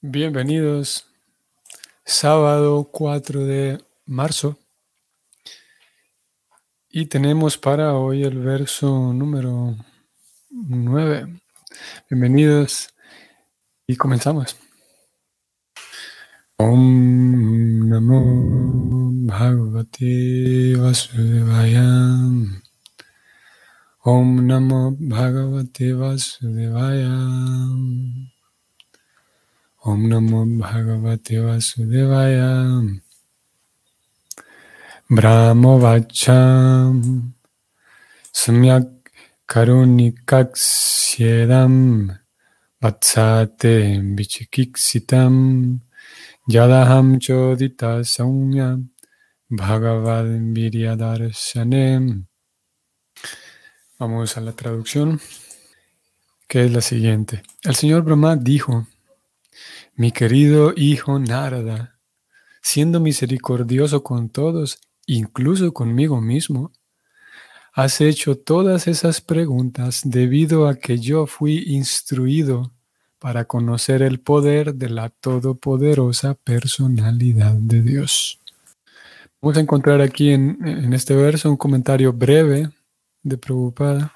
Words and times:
Bienvenidos. 0.00 1.06
Sábado 2.04 2.88
4 2.92 3.44
de 3.44 3.84
marzo. 4.06 4.56
Y 6.88 7.06
tenemos 7.06 7.58
para 7.58 7.94
hoy 7.94 8.22
el 8.22 8.38
verso 8.38 9.12
número 9.12 9.74
9. 10.50 11.40
Bienvenidos 12.08 12.94
y 13.88 13.96
comenzamos. 13.96 14.56
Om 16.58 17.88
Namo 17.88 19.10
Bhagavate 19.26 20.76
Vasudevaya. 20.76 21.82
Om 24.04 24.46
Namo 24.46 24.96
Bhagavate 24.96 25.92
Vasudevaya. 25.92 27.10
Om 29.88 30.04
Namo 30.10 30.40
Bhagavate 30.60 31.40
Vasudevaya. 31.40 32.52
Brahmo 35.08 35.80
Vacham 35.80 37.32
Samyak 38.30 39.08
Karunikaksyedam 39.48 42.12
Vatsate 42.82 44.02
Vichikiksitam 44.14 45.80
Yadaham 46.50 47.18
Chodita 47.18 48.04
Saunya 48.04 48.78
Bhagavad 49.48 50.26
Viryadarshanem. 50.52 52.26
Vamos 53.98 54.36
a 54.36 54.42
la 54.42 54.52
traducción, 54.52 55.18
que 56.46 56.66
es 56.66 56.72
la 56.72 56.82
siguiente. 56.82 57.42
El 57.64 57.74
señor 57.74 58.02
Brahma 58.02 58.36
dijo, 58.36 58.86
mi 59.94 60.12
querido 60.12 60.72
hijo 60.76 61.18
Narada, 61.18 61.98
siendo 62.62 63.00
misericordioso 63.00 64.02
con 64.02 64.28
todos, 64.28 64.78
incluso 65.06 65.72
conmigo 65.72 66.20
mismo, 66.20 66.72
has 67.72 68.00
hecho 68.00 68.36
todas 68.36 68.86
esas 68.86 69.20
preguntas 69.20 70.02
debido 70.04 70.68
a 70.68 70.74
que 70.76 70.98
yo 70.98 71.26
fui 71.26 71.64
instruido 71.66 72.72
para 73.18 73.46
conocer 73.46 74.02
el 74.02 74.20
poder 74.20 74.74
de 74.74 74.90
la 74.90 75.08
todopoderosa 75.08 76.34
personalidad 76.34 77.54
de 77.54 77.82
Dios. 77.82 78.38
Vamos 79.40 79.56
a 79.56 79.60
encontrar 79.60 80.00
aquí 80.00 80.30
en, 80.30 80.92
este 80.92 81.14
verso 81.14 81.50
un 81.50 81.56
comentario 81.56 82.12
breve 82.12 82.70
de 83.22 83.38
Prabhupada, 83.38 84.12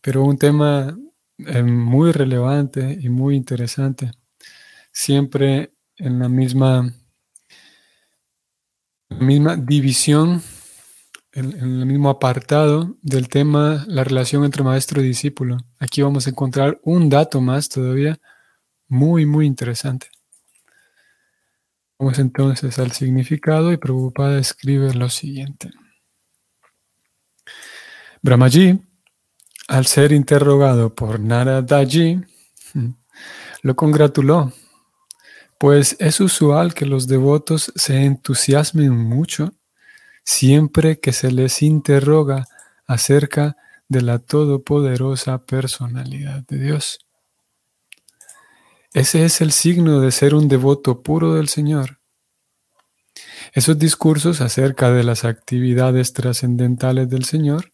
pero 0.00 0.24
un 0.24 0.38
tema 0.38 0.96
eh, 1.38 1.62
muy 1.62 2.12
relevante 2.12 2.98
y 3.00 3.08
muy 3.08 3.36
interesante 3.36 4.10
siempre 4.92 5.72
en 5.96 6.18
la 6.18 6.28
misma, 6.28 6.92
misma 9.08 9.56
división, 9.56 10.42
en, 11.32 11.52
en, 11.52 11.80
el 11.80 11.86
mismo 11.86 12.10
apartado 12.10 12.96
del 13.02 13.28
tema, 13.28 13.84
la 13.86 14.04
relación 14.04 14.44
entre 14.44 14.62
maestro 14.62 15.00
y 15.00 15.06
discípulo. 15.06 15.58
Aquí 15.78 16.02
vamos 16.02 16.26
a 16.26 16.30
encontrar 16.30 16.80
un 16.82 17.08
dato 17.08 17.40
más 17.40 17.68
todavía 17.68 18.18
muy, 18.88 19.26
muy 19.26 19.46
interesante. 19.46 20.08
Vamos 21.98 22.18
entonces 22.18 22.78
al 22.78 22.92
significado 22.92 23.72
y 23.72 23.76
Prabhupada 23.76 24.38
escribe 24.38 24.94
lo 24.94 25.10
siguiente. 25.10 25.70
Brahmaji, 28.22 28.80
al 29.68 29.86
ser 29.86 30.12
interrogado 30.12 30.94
por 30.94 31.20
Naradaji, 31.20 32.20
lo 33.62 33.76
congratuló 33.76 34.52
pues 35.60 35.94
es 35.98 36.22
usual 36.22 36.72
que 36.72 36.86
los 36.86 37.06
devotos 37.06 37.70
se 37.76 38.02
entusiasmen 38.04 38.96
mucho 38.96 39.52
siempre 40.24 41.00
que 41.00 41.12
se 41.12 41.30
les 41.30 41.60
interroga 41.60 42.46
acerca 42.86 43.58
de 43.86 44.00
la 44.00 44.20
todopoderosa 44.20 45.44
personalidad 45.44 46.46
de 46.48 46.58
Dios. 46.60 47.00
Ese 48.94 49.26
es 49.26 49.42
el 49.42 49.52
signo 49.52 50.00
de 50.00 50.12
ser 50.12 50.34
un 50.34 50.48
devoto 50.48 51.02
puro 51.02 51.34
del 51.34 51.50
Señor. 51.50 52.00
Esos 53.52 53.78
discursos 53.78 54.40
acerca 54.40 54.90
de 54.90 55.04
las 55.04 55.26
actividades 55.26 56.14
trascendentales 56.14 57.10
del 57.10 57.26
Señor 57.26 57.70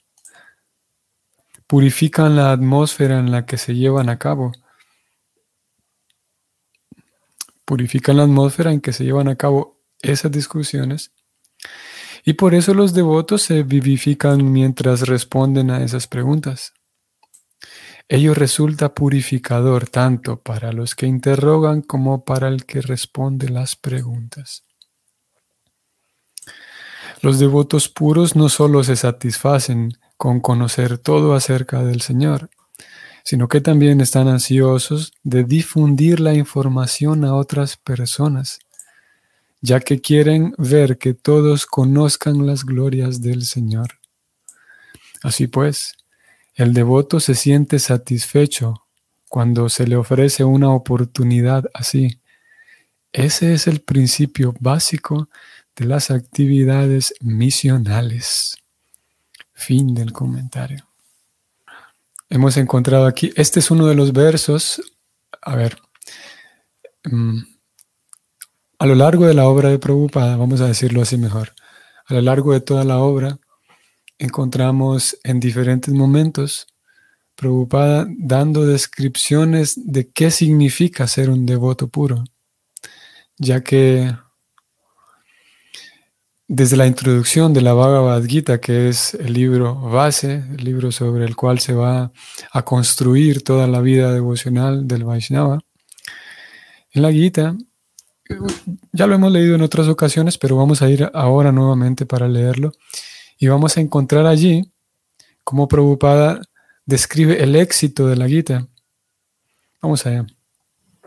purifican 1.69 2.35
la 2.35 2.51
atmósfera 2.51 3.21
en 3.21 3.31
la 3.31 3.47
que 3.47 3.59
se 3.59 3.77
llevan 3.77 4.09
a 4.09 4.19
cabo 4.19 4.51
purifican 7.67 8.17
la 8.17 8.23
atmósfera 8.23 8.73
en 8.73 8.81
que 8.81 8.95
se 8.95 9.05
llevan 9.05 9.29
a 9.29 9.37
cabo 9.37 9.83
esas 10.01 10.33
discusiones. 10.33 11.13
Y 12.25 12.33
por 12.33 12.55
eso 12.55 12.73
los 12.73 12.95
devotos 12.95 13.43
se 13.43 13.63
vivifican 13.63 14.51
mientras 14.51 15.07
responden 15.07 15.71
a 15.71 15.85
esas 15.85 16.07
preguntas. 16.07 16.73
Ello 18.09 18.35
resulta 18.35 18.95
purificador 18.95 19.89
tanto 19.89 20.41
para 20.41 20.73
los 20.73 20.95
que 20.95 21.07
interrogan 21.07 21.83
como 21.83 22.25
para 22.25 22.49
el 22.49 22.65
que 22.65 22.81
responde 22.81 23.49
las 23.49 23.75
preguntas. 23.75 24.65
Los 27.21 27.39
devotos 27.41 27.89
puros 27.89 28.37
no 28.37 28.49
solo 28.49 28.85
se 28.85 28.95
satisfacen 28.95 29.93
con 30.17 30.41
conocer 30.41 30.99
todo 30.99 31.35
acerca 31.35 31.83
del 31.83 32.01
Señor, 32.01 32.51
sino 33.27 33.49
que 33.49 33.61
también 33.61 34.01
están 34.01 34.29
ansiosos 34.29 35.13
de 35.25 35.43
difundir 35.43 36.21
la 36.21 36.33
información 36.35 37.25
a 37.25 37.35
otras 37.35 37.77
personas, 37.77 38.61
ya 39.61 39.81
que 39.81 40.01
quieren 40.01 40.55
ver 40.59 40.97
que 40.97 41.13
todos 41.13 41.67
conozcan 41.67 42.47
las 42.47 42.65
glorias 42.65 43.21
del 43.21 43.43
Señor. 43.43 43.99
Así 45.25 45.49
pues, 45.49 45.97
el 46.55 46.73
devoto 46.73 47.19
se 47.19 47.35
siente 47.35 47.81
satisfecho 47.81 48.85
cuando 49.29 49.69
se 49.71 49.89
le 49.89 49.97
ofrece 49.97 50.45
una 50.45 50.71
oportunidad 50.71 51.65
así. 51.75 52.21
Ese 53.13 53.55
es 53.55 53.67
el 53.67 53.81
principio 53.81 54.55
básico 54.61 55.29
de 55.75 55.87
las 55.87 56.13
actividades 56.13 57.13
misionales. 57.21 58.57
Fin 59.53 59.97
del 59.97 60.13
comentario 60.13 60.87
hemos 62.29 62.57
encontrado 62.57 63.07
aquí. 63.07 63.33
Este 63.37 63.61
es 63.61 63.71
uno 63.71 63.87
de 63.87 63.95
los 63.95 64.13
versos, 64.13 64.81
a 65.43 65.57
ver, 65.57 65.79
mm, 67.05 67.39
a 68.79 68.87
lo 68.87 68.95
largo 68.95 69.27
de 69.27 69.35
la 69.35 69.47
obra 69.47 69.71
de 69.71 69.79
Prabhupada, 69.79 70.37
vamos 70.37 70.61
a 70.61 70.67
decirlo 70.67 71.03
así 71.03 71.17
mejor, 71.17 71.53
a 72.07 72.15
lo 72.15 72.21
largo 72.21 72.53
de 72.53 72.61
toda 72.61 72.85
la 72.85 72.99
obra, 72.99 73.39
encontramos 74.19 75.19
en 75.25 75.41
diferentes 75.41 75.93
momentos 75.93 76.67
Prabhupada 77.35 78.07
dando 78.19 78.65
descripciones 78.67 79.75
de 79.77 80.11
qué 80.11 80.31
significa 80.31 81.07
ser 81.07 81.29
un 81.29 81.45
devoto 81.45 81.89
puro, 81.89 82.25
ya 83.37 83.63
que 83.63 84.17
desde 86.49 86.77
la 86.77 86.87
introducción 86.87 87.53
de 87.53 87.61
la 87.61 87.73
Bhagavad 87.73 88.25
Gita, 88.25 88.61
que 88.61 88.89
es 88.89 89.15
el 89.15 89.33
libro 89.33 89.75
base, 89.75 90.45
el 90.57 90.65
libro 90.65 90.93
sobre 90.93 91.25
el 91.25 91.35
cual 91.35 91.59
se 91.59 91.75
va 91.75 92.13
a 92.53 92.63
construir 92.63 93.43
toda 93.43 93.67
la 93.67 93.81
vida 93.81 94.13
devocional 94.13 94.87
del 94.87 95.05
Vaishnava, 95.05 95.61
en 96.93 97.03
la 97.03 97.13
Gita, 97.13 97.57
ya 98.93 99.07
lo 99.07 99.15
hemos 99.15 99.33
leído 99.33 99.55
en 99.57 99.63
otras 99.63 99.89
ocasiones, 99.89 100.39
pero 100.39 100.57
vamos 100.57 100.83
a 100.83 100.91
ir 100.91 101.11
ahora 101.15 101.51
nuevamente 101.51 102.07
para 102.07 102.29
leerlo, 102.29 102.73
y 103.39 103.49
vamos 103.49 103.77
a 103.77 103.81
encontrar 103.81 104.27
allí 104.27 104.73
cómo 105.43 105.69
Prabhupada 105.69 106.41
describe 106.87 107.43
el 107.43 107.57
éxito 107.57 108.07
de 108.07 108.17
la 108.17 108.29
Gita. 108.29 108.67
Vamos 109.83 110.07
allá. 110.07 110.27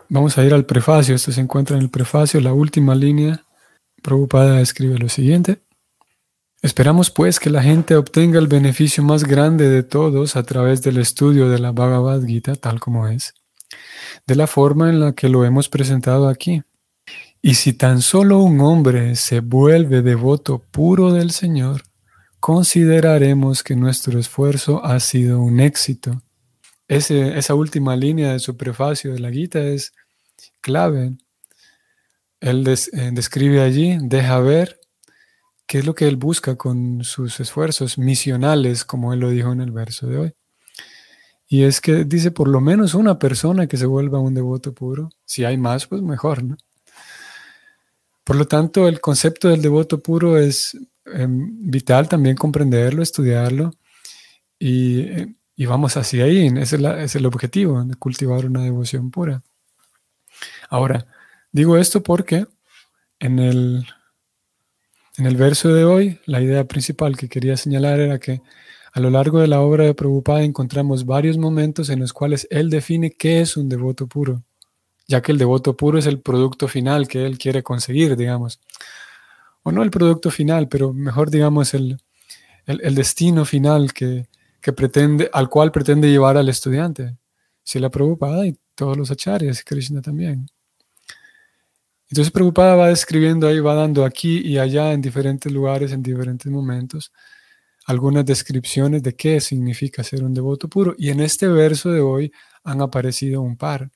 Vamos 0.09 0.37
a 0.37 0.43
ir 0.43 0.53
al 0.53 0.65
prefacio, 0.65 1.15
esto 1.15 1.31
se 1.31 1.41
encuentra 1.41 1.77
en 1.77 1.83
el 1.83 1.89
prefacio, 1.89 2.41
la 2.41 2.53
última 2.53 2.93
línea 2.93 3.45
Prabhupada 4.01 4.61
escribe 4.61 4.97
lo 4.97 5.09
siguiente. 5.09 5.61
Esperamos 6.61 7.09
pues 7.09 7.39
que 7.39 7.49
la 7.49 7.63
gente 7.63 7.95
obtenga 7.95 8.37
el 8.37 8.47
beneficio 8.47 9.01
más 9.01 9.23
grande 9.23 9.69
de 9.69 9.81
todos 9.81 10.35
a 10.35 10.43
través 10.43 10.81
del 10.81 10.97
estudio 10.97 11.49
de 11.49 11.57
la 11.57 11.71
Bhagavad 11.71 12.21
Gita 12.23 12.55
tal 12.55 12.81
como 12.81 13.07
es, 13.07 13.33
de 14.27 14.35
la 14.35 14.45
forma 14.45 14.89
en 14.89 14.99
la 14.99 15.13
que 15.13 15.29
lo 15.29 15.45
hemos 15.45 15.69
presentado 15.69 16.27
aquí. 16.27 16.61
Y 17.41 17.53
si 17.53 17.71
tan 17.71 18.01
solo 18.01 18.39
un 18.39 18.59
hombre 18.59 19.15
se 19.15 19.39
vuelve 19.39 20.01
devoto 20.01 20.59
puro 20.59 21.13
del 21.13 21.31
Señor, 21.31 21.83
consideraremos 22.41 23.63
que 23.63 23.77
nuestro 23.77 24.19
esfuerzo 24.19 24.83
ha 24.83 24.99
sido 24.99 25.41
un 25.41 25.61
éxito. 25.61 26.21
esa 26.89 27.53
última 27.53 27.95
línea 27.95 28.33
de 28.33 28.39
su 28.39 28.57
prefacio 28.57 29.13
de 29.13 29.19
la 29.19 29.31
Gita 29.31 29.59
es 29.61 29.93
clave 30.59 31.13
él 32.39 32.67
eh, 32.67 33.11
describe 33.13 33.61
allí, 33.61 33.97
deja 34.01 34.39
ver 34.39 34.79
qué 35.67 35.79
es 35.79 35.85
lo 35.85 35.93
que 35.93 36.07
él 36.07 36.15
busca 36.15 36.55
con 36.55 37.03
sus 37.03 37.39
esfuerzos 37.39 37.97
misionales, 37.97 38.85
como 38.85 39.13
él 39.13 39.19
lo 39.19 39.29
dijo 39.29 39.51
en 39.51 39.61
el 39.61 39.71
verso 39.71 40.07
de 40.07 40.17
hoy. 40.17 40.33
Y 41.47 41.63
es 41.63 41.81
que 41.81 42.05
dice 42.05 42.31
por 42.31 42.47
lo 42.47 42.61
menos 42.61 42.93
una 42.93 43.17
persona 43.19 43.67
que 43.67 43.77
se 43.77 43.85
vuelva 43.85 44.19
un 44.19 44.33
devoto 44.33 44.73
puro. 44.73 45.09
Si 45.25 45.43
hay 45.45 45.57
más, 45.57 45.87
pues 45.87 46.01
mejor, 46.01 46.43
¿no? 46.43 46.57
Por 48.23 48.35
lo 48.35 48.45
tanto, 48.45 48.87
el 48.87 49.01
concepto 49.01 49.47
del 49.47 49.61
devoto 49.61 49.99
puro 49.99 50.37
es 50.37 50.77
em, 51.05 51.71
vital 51.71 52.07
también 52.07 52.35
comprenderlo, 52.35 53.01
estudiarlo 53.01 53.73
y, 54.59 55.07
vamos 55.65 55.97
hacia 55.97 56.25
ahí. 56.25 56.45
Ese 56.57 56.77
es, 57.03 57.15
el 57.15 57.25
objetivo, 57.25 57.83
cultivar 57.97 58.45
una 58.45 58.63
devoción 58.63 59.09
pura. 59.09 59.41
Ahora, 60.69 61.07
digo 61.51 61.77
esto 61.77 62.01
porque 62.03 62.45
en 63.19 63.39
el, 63.39 63.85
en 65.17 65.25
el 65.25 65.35
verso 65.35 65.73
de 65.73 65.83
hoy, 65.83 66.19
la 66.25 66.41
idea 66.41 66.65
principal 66.65 67.17
que 67.17 67.29
quería 67.29 67.57
señalar 67.57 67.99
era 67.99 68.19
que 68.19 68.41
a 68.91 68.99
lo 68.99 69.09
largo 69.09 69.39
de 69.39 69.47
la 69.47 69.61
obra 69.61 69.85
de 69.85 69.93
Prabhupada 69.93 70.43
encontramos 70.43 71.05
varios 71.05 71.37
momentos 71.37 71.89
en 71.89 71.99
los 71.99 72.13
cuales 72.13 72.47
él 72.49 72.69
define 72.69 73.11
qué 73.11 73.41
es 73.41 73.55
un 73.57 73.69
devoto 73.69 74.07
puro, 74.07 74.43
ya 75.07 75.21
que 75.21 75.31
el 75.31 75.37
devoto 75.37 75.77
puro 75.77 75.99
es 75.99 76.05
el 76.05 76.19
producto 76.21 76.67
final 76.67 77.07
que 77.07 77.25
él 77.25 77.37
quiere 77.37 77.63
conseguir, 77.63 78.15
digamos. 78.15 78.59
O 79.63 79.71
no 79.71 79.83
el 79.83 79.91
producto 79.91 80.31
final, 80.31 80.67
pero 80.69 80.93
mejor 80.93 81.29
digamos 81.29 81.73
el, 81.73 81.99
destino 82.65 83.45
final 83.45 83.93
que, 83.93 84.27
pretende, 84.75 85.29
al 85.33 85.49
cual 85.49 85.71
pretende 85.71 86.09
llevar 86.09 86.37
al 86.37 86.49
estudiante. 86.49 87.17
Si 87.63 87.79
la 87.79 87.89
Prabhupada 87.89 88.47
y 88.47 88.57
todos 88.73 88.97
los 88.97 89.11
acharyas, 89.11 89.63
Krishna 89.63 90.01
también. 90.01 90.47
Entonces 92.09 92.31
Prabhupada 92.31 92.75
va 92.75 92.87
describiendo 92.87 93.47
ahí, 93.47 93.59
va 93.59 93.75
dando 93.75 94.03
aquí 94.03 94.39
y 94.39 94.57
allá 94.57 94.93
en 94.93 95.01
diferentes 95.01 95.51
lugares, 95.51 95.91
en 95.91 96.01
diferentes 96.01 96.51
momentos, 96.51 97.13
algunas 97.85 98.25
descripciones 98.25 99.03
de 99.03 99.15
qué 99.15 99.39
significa 99.41 100.03
ser 100.03 100.23
un 100.23 100.33
devoto 100.33 100.67
puro. 100.67 100.95
Y 100.97 101.09
en 101.09 101.19
este 101.19 101.47
verso 101.47 101.91
de 101.91 102.01
hoy 102.01 102.31
han 102.63 102.81
aparecido 102.81 103.41
un 103.41 103.57
par. 103.57 103.91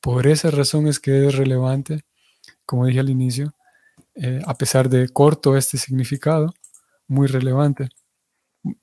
Por 0.00 0.26
esa 0.26 0.50
razón 0.50 0.86
es 0.86 1.00
que 1.00 1.26
es 1.26 1.34
relevante, 1.34 2.02
como 2.64 2.86
dije 2.86 3.00
al 3.00 3.10
inicio, 3.10 3.54
eh, 4.14 4.40
a 4.46 4.54
pesar 4.56 4.88
de 4.88 5.08
corto 5.08 5.56
este 5.56 5.76
significado, 5.78 6.54
muy 7.08 7.26
relevante. 7.26 7.88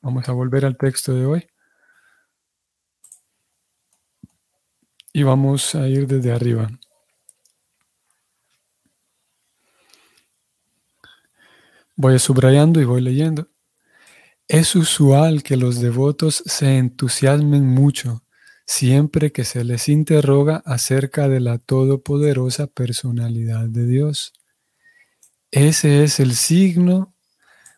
Vamos 0.02 0.28
a 0.28 0.34
volver 0.34 0.66
al 0.66 0.78
texto 0.78 1.14
de 1.14 1.26
hoy. 1.26 1.48
Y 5.14 5.24
vamos 5.24 5.74
a 5.76 5.88
ir 5.88 6.06
desde 6.08 6.32
arriba. 6.32 6.70
Voy 11.98 12.18
subrayando 12.20 12.80
y 12.80 12.86
voy 12.86 13.02
leyendo. 13.02 13.50
Es 14.48 14.76
usual 14.76 15.44
que 15.44 15.58
los 15.58 15.82
devotos 15.82 16.44
se 16.46 16.78
entusiasmen 16.78 17.66
mucho 17.66 18.24
siempre 18.68 19.32
que 19.32 19.46
se 19.46 19.64
les 19.64 19.90
interroga 19.90 20.62
acerca 20.66 21.28
de 21.28 21.40
la 21.40 21.58
todopoderosa 21.58 22.68
personalidad 22.68 23.68
de 23.68 23.88
Dios. 23.88 24.34
Ese 25.52 26.04
es 26.04 26.20
el 26.20 26.36
signo 26.36 27.16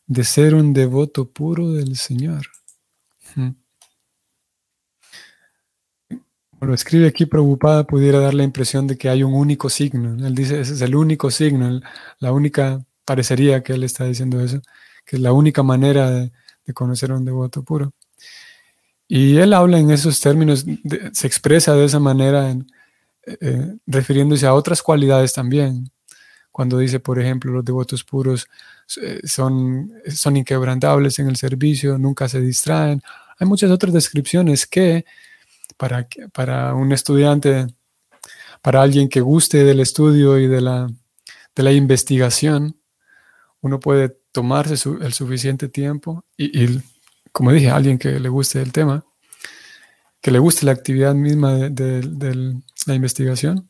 de 0.07 0.23
ser 0.23 0.55
un 0.55 0.73
devoto 0.73 1.31
puro 1.31 1.71
del 1.71 1.95
Señor. 1.95 2.47
Lo 6.59 6.73
escribe 6.73 7.07
aquí 7.07 7.25
preocupada 7.25 7.85
pudiera 7.85 8.19
dar 8.19 8.33
la 8.33 8.43
impresión 8.43 8.85
de 8.85 8.97
que 8.97 9.07
hay 9.07 9.23
un 9.23 9.33
único 9.33 9.69
signo. 9.69 10.27
Él 10.27 10.35
dice, 10.35 10.59
ese 10.59 10.73
es 10.73 10.81
el 10.81 10.95
único 10.95 11.31
signo, 11.31 11.79
la 12.17 12.33
única, 12.33 12.85
parecería 13.09 13.63
que 13.63 13.73
él 13.73 13.83
está 13.83 14.05
diciendo 14.05 14.39
eso, 14.39 14.61
que 15.03 15.15
es 15.15 15.21
la 15.23 15.33
única 15.33 15.63
manera 15.63 16.11
de, 16.11 16.31
conocer 16.75 17.09
a 17.09 17.15
un 17.15 17.25
devoto 17.25 17.63
puro. 17.63 17.91
Y 19.07 19.37
él 19.37 19.53
habla 19.53 19.79
en 19.79 19.89
esos 19.89 20.21
términos, 20.21 20.63
se 21.13 21.25
expresa 21.25 21.73
de 21.73 21.85
esa 21.85 21.99
manera, 21.99 22.51
en, 22.51 22.67
eh, 23.25 23.73
refiriéndose 23.87 24.45
a 24.45 24.53
otras 24.53 24.83
cualidades 24.83 25.33
también. 25.33 25.89
Cuando 26.51 26.77
dice, 26.77 26.99
por 26.99 27.19
ejemplo, 27.19 27.51
los 27.51 27.65
devotos 27.65 28.03
puros 28.03 28.45
eh, 29.01 29.21
son, 29.23 29.91
son 30.13 30.37
inquebrantables 30.37 31.17
en 31.17 31.29
el 31.29 31.35
servicio, 31.35 31.97
nunca 31.97 32.29
se 32.29 32.39
distraen. 32.39 33.01
Hay 33.39 33.47
muchas 33.47 33.71
otras 33.71 33.91
descripciones 33.91 34.67
que 34.67 35.03
para, 35.77 36.07
para 36.31 36.75
un 36.75 36.91
estudiante, 36.91 37.65
para 38.61 38.83
alguien 38.83 39.09
que 39.09 39.21
guste 39.21 39.63
del 39.63 39.79
estudio 39.79 40.37
y 40.37 40.45
de 40.45 40.61
la, 40.61 40.87
de 41.55 41.63
la 41.63 41.71
investigación, 41.71 42.78
uno 43.61 43.79
puede 43.79 44.17
tomarse 44.31 44.75
el 45.01 45.13
suficiente 45.13 45.67
tiempo 45.69 46.25
y, 46.37 46.81
como 47.31 47.51
dije, 47.51 47.69
alguien 47.69 47.97
que 47.97 48.19
le 48.19 48.29
guste 48.29 48.61
el 48.61 48.71
tema, 48.71 49.05
que 50.21 50.31
le 50.31 50.39
guste 50.39 50.65
la 50.65 50.71
actividad 50.71 51.13
misma 51.15 51.53
de, 51.55 52.61
la 52.85 52.95
investigación, 52.95 53.69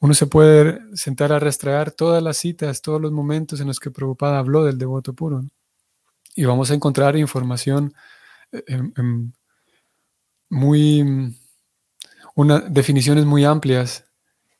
uno 0.00 0.14
se 0.14 0.26
puede 0.26 0.80
sentar 0.94 1.32
a 1.32 1.38
rastrear 1.38 1.92
todas 1.92 2.22
las 2.22 2.38
citas, 2.38 2.80
todos 2.80 3.00
los 3.00 3.12
momentos 3.12 3.60
en 3.60 3.66
los 3.66 3.78
que 3.78 3.90
Prabhupada 3.90 4.38
habló 4.38 4.64
del 4.64 4.78
devoto 4.78 5.12
puro. 5.12 5.44
Y 6.34 6.44
vamos 6.44 6.70
a 6.70 6.74
encontrar 6.74 7.16
información 7.16 7.92
eh, 8.50 8.62
en, 8.66 9.34
muy, 10.48 11.36
una, 12.34 12.60
definiciones 12.60 13.26
muy 13.26 13.44
amplias 13.44 14.06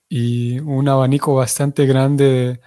y 0.08 0.58
un 0.61 0.88
abanico 0.88 1.34
bastante 1.34 1.87
grande 1.87 2.25
de 2.25 2.61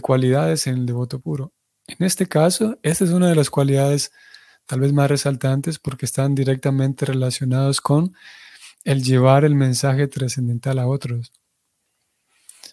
cualidades 0.00 0.66
en 0.66 0.78
el 0.78 0.86
devoto 0.86 1.20
puro. 1.20 1.52
En 1.86 2.04
este 2.04 2.26
caso, 2.26 2.78
esta 2.82 3.04
es 3.04 3.10
una 3.10 3.28
de 3.28 3.34
las 3.34 3.50
cualidades 3.50 4.12
tal 4.66 4.80
vez 4.80 4.92
más 4.92 5.08
resaltantes 5.08 5.78
porque 5.78 6.04
están 6.04 6.34
directamente 6.34 7.06
relacionados 7.06 7.80
con 7.80 8.14
el 8.84 9.02
llevar 9.02 9.44
el 9.44 9.54
mensaje 9.54 10.06
trascendental 10.06 10.78
a 10.78 10.86
otros. 10.86 11.32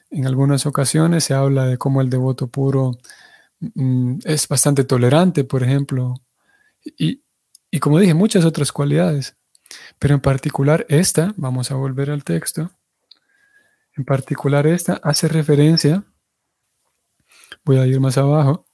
En 0.10 0.28
algunas 0.28 0.66
ocasiones 0.66 1.24
se 1.24 1.34
habla 1.34 1.66
de 1.66 1.78
cómo 1.78 2.02
el 2.02 2.10
devoto 2.10 2.48
puro 2.48 2.92
mm, 3.60 4.20
es 4.26 4.48
bastante 4.48 4.84
tolerante, 4.84 5.46
por 5.46 5.64
ejemplo, 5.64 6.16
y, 6.84 7.24
y 7.72 7.80
como 7.80 8.00
dije, 8.00 8.14
muchas 8.14 8.46
otras 8.46 8.72
cualidades. 8.72 9.36
Pero 9.98 10.14
en 10.14 10.22
particular 10.22 10.86
esta, 10.90 11.34
vamos 11.38 11.72
a 11.72 11.76
volver 11.76 12.12
al 12.12 12.24
texto, 12.24 12.72
en 13.98 14.04
particular 14.04 14.68
esta 14.68 15.00
hace 15.04 15.28
referencia, 15.28 16.04
voy 17.66 17.78
a 17.78 17.86
ir 17.88 18.00
más 18.00 18.18
abajo, 18.18 18.66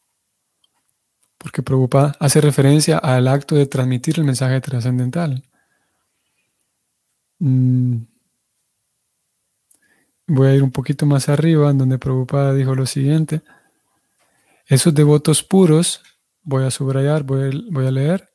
porque 1.38 1.64
Prabhupada 1.64 2.16
hace 2.20 2.42
referencia 2.42 2.98
al 2.98 3.28
acto 3.28 3.56
de 3.56 3.66
transmitir 3.66 4.20
el 4.20 4.26
mensaje 4.26 4.62
trascendental. 4.62 5.44
Mm. 7.40 8.04
Voy 10.28 10.48
a 10.48 10.56
ir 10.56 10.64
un 10.64 10.72
poquito 10.72 11.06
más 11.06 11.30
arriba, 11.30 11.72
en 11.72 11.78
donde 11.78 11.98
Prabhupada 11.98 12.54
dijo 12.54 12.76
lo 12.76 12.86
siguiente. 12.86 13.42
Esos 14.68 14.94
devotos 14.94 15.44
puros, 15.44 16.02
voy 16.44 16.64
a 16.64 16.72
subrayar, 16.72 17.24
voy 17.24 17.68
voy 17.72 17.88
a 17.88 17.92
leer, 17.92 18.30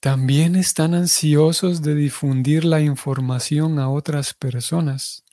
también 0.00 0.56
están 0.56 0.94
ansiosos 0.94 1.82
de 1.82 1.94
difundir 1.94 2.64
la 2.64 2.80
información 2.80 3.78
a 3.78 3.90
otras 3.90 4.32
personas. 4.32 5.24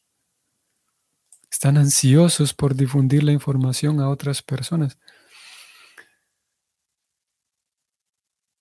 Están 1.55 1.77
ansiosos 1.77 2.53
por 2.53 2.75
difundir 2.75 3.23
la 3.23 3.31
información 3.31 4.01
a 4.01 4.09
otras 4.09 4.41
personas. 4.41 4.97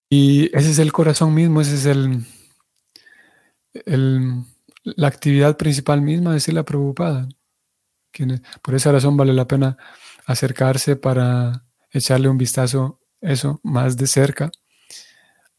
Y 0.08 0.44
ese 0.56 0.70
es 0.70 0.78
el 0.78 0.92
corazón 0.92 1.34
mismo, 1.34 1.60
ese 1.60 1.74
es 1.74 1.86
el, 1.86 2.24
la 4.84 5.08
actividad 5.08 5.56
principal 5.56 6.02
misma 6.02 6.38
ser 6.38 6.54
la 6.54 6.64
preocupada. 6.64 7.28
Por 8.62 8.76
esa 8.76 8.92
razón 8.92 9.16
vale 9.16 9.32
la 9.32 9.48
pena 9.48 9.76
acercarse 10.24 10.94
para 10.94 11.64
echarle 11.90 12.28
un 12.28 12.38
vistazo, 12.38 13.00
eso, 13.20 13.58
más 13.64 13.96
de 13.96 14.06
cerca, 14.06 14.52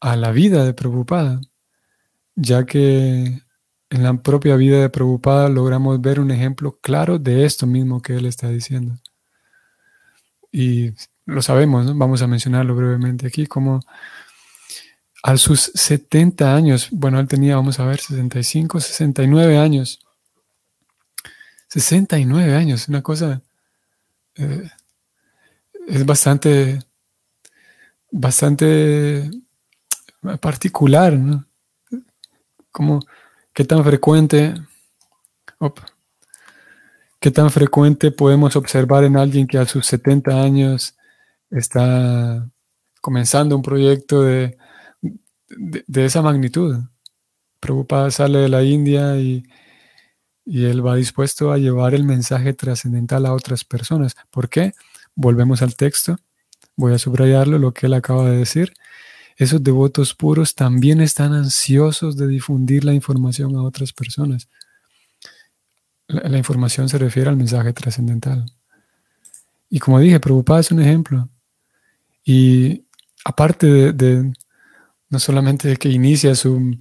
a 0.00 0.16
la 0.16 0.30
vida 0.32 0.64
de 0.64 0.72
preocupada, 0.72 1.42
ya 2.34 2.64
que 2.64 3.42
en 3.90 4.02
la 4.02 4.14
propia 4.22 4.56
vida 4.56 4.80
de 4.80 4.90
preocupada 4.90 5.48
logramos 5.48 6.00
ver 6.00 6.20
un 6.20 6.30
ejemplo 6.30 6.78
claro 6.80 7.18
de 7.18 7.44
esto 7.44 7.66
mismo 7.66 8.02
que 8.02 8.16
él 8.16 8.26
está 8.26 8.48
diciendo. 8.48 8.96
Y 10.52 10.92
lo 11.26 11.42
sabemos, 11.42 11.96
vamos 11.96 12.22
a 12.22 12.26
mencionarlo 12.26 12.74
brevemente 12.74 13.26
aquí, 13.26 13.46
como 13.46 13.80
a 15.22 15.36
sus 15.36 15.72
70 15.74 16.54
años, 16.54 16.88
bueno, 16.92 17.18
él 17.18 17.26
tenía, 17.26 17.56
vamos 17.56 17.80
a 17.80 17.84
ver, 17.84 17.98
65, 17.98 18.80
69 18.80 19.58
años. 19.58 19.98
69 21.68 22.54
años, 22.54 22.88
una 22.88 23.02
cosa 23.02 23.42
eh, 24.36 24.70
es 25.88 26.06
bastante, 26.06 26.78
bastante 28.10 29.30
particular, 30.40 31.14
¿no? 31.14 31.44
Como, 32.70 33.00
qué 33.56 33.64
tan 33.64 33.82
frecuente, 33.82 34.54
qué 37.18 37.30
tan 37.32 37.50
frecuente 37.50 38.12
podemos 38.12 38.54
observar 38.54 39.02
en 39.02 39.16
alguien 39.16 39.48
que 39.48 39.58
a 39.58 39.66
sus 39.66 39.86
70 39.86 40.40
años 40.40 40.94
está 41.50 42.48
comenzando 43.00 43.56
un 43.56 43.62
proyecto 43.62 44.22
de 44.22 44.56
de, 45.48 46.04
esa 46.04 46.22
magnitud. 46.22 46.76
Prabhupada 47.60 48.10
sale 48.10 48.38
de 48.38 48.48
la 48.48 48.62
India 48.62 49.16
y, 49.16 49.44
y 50.44 50.64
él 50.64 50.86
va 50.86 50.96
dispuesto 50.96 51.52
a 51.52 51.58
llevar 51.58 51.94
el 51.94 52.04
mensaje 52.04 52.52
trascendental 52.52 53.26
a 53.26 53.32
otras 53.32 53.64
personas. 53.64 54.14
¿Por 54.30 54.48
qué? 54.48 54.72
Volvemos 55.14 55.62
al 55.62 55.76
texto. 55.76 56.16
Voy 56.76 56.92
a 56.92 56.98
subrayarlo, 56.98 57.58
lo 57.58 57.72
que 57.72 57.86
él 57.86 57.94
acaba 57.94 58.28
de 58.28 58.36
decir. 58.36 58.74
Esos 59.36 59.62
devotos 59.62 60.14
puros 60.14 60.54
también 60.54 61.00
están 61.00 61.34
ansiosos 61.34 62.16
de 62.16 62.26
difundir 62.26 62.84
la 62.84 62.94
información 62.94 63.54
a 63.54 63.62
otras 63.62 63.92
personas. 63.92 64.48
La, 66.08 66.38
información 66.38 66.88
se 66.88 66.98
refiere 66.98 67.28
al 67.28 67.36
mensaje 67.36 67.72
trascendental. 67.72 68.46
Y 69.68 69.78
como 69.78 69.98
dije, 69.98 70.20
Prabhupada 70.20 70.60
es 70.60 70.70
un 70.70 70.80
ejemplo. 70.80 71.28
Y 72.24 72.84
aparte 73.24 73.92
de, 73.92 74.32
no 75.10 75.18
solamente 75.18 75.68
de 75.68 75.76
que 75.76 75.90
inicia 75.90 76.34
su, 76.34 76.78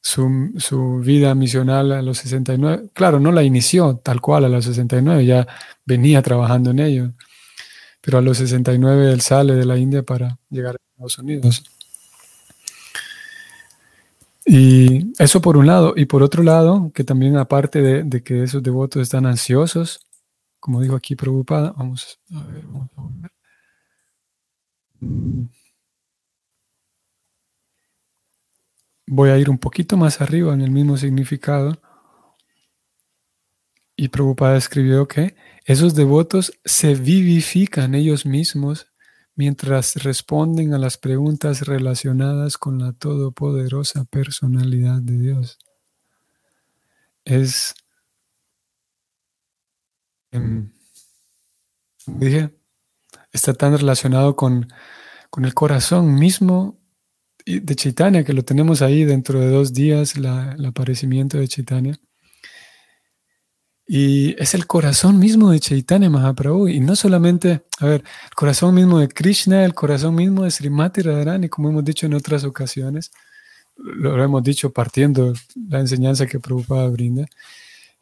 su, 0.00 0.54
su, 0.56 0.98
vida 1.00 1.34
misional 1.34 1.92
a 1.92 2.00
los 2.00 2.18
69, 2.18 2.90
claro, 2.94 3.20
no 3.20 3.30
la 3.30 3.42
inició 3.42 3.96
tal 3.96 4.20
cual 4.20 4.46
a 4.46 4.48
los 4.48 4.64
69, 4.64 5.26
ya 5.26 5.46
venía 5.84 6.22
trabajando 6.22 6.70
en 6.70 6.78
ello, 6.78 7.12
pero 8.00 8.18
a 8.18 8.22
los 8.22 8.38
69 8.38 9.12
él 9.12 9.20
sale 9.20 9.54
de 9.54 9.66
la 9.66 9.78
India 9.78 10.02
para 10.02 10.38
llegar 10.48 10.76
a 10.76 10.78
Estados 11.06 11.18
Unidos. 11.18 11.62
Y 14.44 15.12
eso 15.22 15.40
por 15.40 15.56
un 15.56 15.66
lado. 15.66 15.94
Y 15.96 16.06
por 16.06 16.22
otro 16.22 16.42
lado, 16.42 16.90
que 16.94 17.04
también 17.04 17.36
aparte 17.36 17.80
de, 18.04 18.22
que 18.22 18.42
esos 18.42 18.62
devotos 18.62 19.02
están 19.02 19.26
ansiosos, 19.26 20.06
como 20.60 20.80
dijo 20.80 20.96
aquí 20.96 21.16
preocupada, 21.16 21.72
vamos 21.76 22.20
a 22.34 22.42
ver, 22.46 22.64
vamos 22.66 22.90
a 22.96 23.02
ver. 23.20 23.32
Voy 29.06 29.30
a 29.30 29.38
ir 29.38 29.50
un 29.50 29.58
poquito 29.58 29.96
más 29.96 30.20
arriba 30.20 30.54
en 30.54 30.62
el 30.62 30.70
mismo 30.70 30.96
significado. 30.96 31.80
Y 33.94 34.08
Prabhupada 34.08 34.56
escribió 34.56 35.06
que 35.06 35.36
esos 35.64 35.94
devotos 35.94 36.58
se 36.64 36.94
vivifican 36.94 37.94
ellos 37.94 38.24
mismos 38.24 38.91
mientras 39.34 39.96
responden 39.96 40.74
a 40.74 40.78
las 40.78 40.98
preguntas 40.98 41.62
relacionadas 41.66 42.58
con 42.58 42.78
la 42.78 42.92
todopoderosa 42.92 44.04
personalidad 44.04 45.00
de 45.00 45.18
Dios. 45.18 45.58
Es, 47.24 47.74
em, 50.32 50.72
dije, 52.06 52.54
está 53.32 53.54
tan 53.54 53.76
relacionado 53.76 54.36
con, 54.36 54.68
el 55.42 55.54
corazón 55.54 56.14
mismo 56.14 56.78
de 57.46 57.74
Chaitanya, 57.74 58.22
que 58.24 58.34
lo 58.34 58.44
tenemos 58.44 58.82
ahí 58.82 59.04
dentro 59.04 59.40
de 59.40 59.48
dos 59.48 59.72
días, 59.72 60.14
el 60.16 60.66
aparecimiento 60.66 61.38
de 61.38 61.48
Chaitanya. 61.48 61.98
Y 63.86 64.40
es 64.40 64.54
el 64.54 64.66
corazón 64.66 65.18
mismo 65.18 65.50
de 65.50 65.60
Chaitanya 65.60 66.08
Mahaprabhu. 66.08 66.68
Y 66.68 66.80
no 66.80 66.96
solamente, 66.96 67.62
a 67.78 67.86
ver, 67.86 68.04
el 68.24 68.34
corazón 68.34 68.74
mismo 68.74 68.98
de 68.98 69.08
Krishna, 69.08 69.64
el 69.64 69.74
corazón 69.74 70.14
mismo 70.14 70.44
de 70.44 70.50
Srimati 70.50 71.02
Radharani, 71.02 71.48
como 71.48 71.68
hemos 71.68 71.84
dicho 71.84 72.06
en 72.06 72.14
otras 72.14 72.44
ocasiones. 72.44 73.10
Lo 73.76 74.22
hemos 74.22 74.42
dicho 74.42 74.72
partiendo 74.72 75.32
la 75.68 75.80
enseñanza 75.80 76.26
que 76.26 76.38
Prabhupada 76.38 76.88
brinda. 76.88 77.26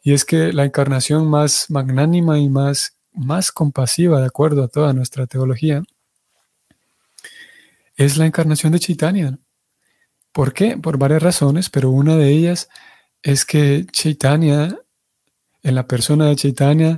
Y 0.03 0.13
es 0.13 0.25
que 0.25 0.53
la 0.53 0.65
encarnación 0.65 1.27
más 1.29 1.69
magnánima 1.69 2.39
y 2.39 2.49
más, 2.49 2.97
más 3.13 3.51
compasiva, 3.51 4.19
de 4.19 4.27
acuerdo 4.27 4.63
a 4.63 4.67
toda 4.67 4.93
nuestra 4.93 5.27
teología, 5.27 5.83
es 7.95 8.17
la 8.17 8.25
encarnación 8.25 8.71
de 8.71 8.79
Chaitanya. 8.79 9.37
¿Por 10.31 10.53
qué? 10.53 10.77
Por 10.77 10.97
varias 10.97 11.21
razones, 11.21 11.69
pero 11.69 11.91
una 11.91 12.15
de 12.15 12.29
ellas 12.29 12.69
es 13.21 13.45
que 13.45 13.85
Chaitanya 13.91 14.77
en 15.63 15.75
la 15.75 15.87
persona 15.87 16.27
de 16.27 16.35
Chaitanya 16.35 16.97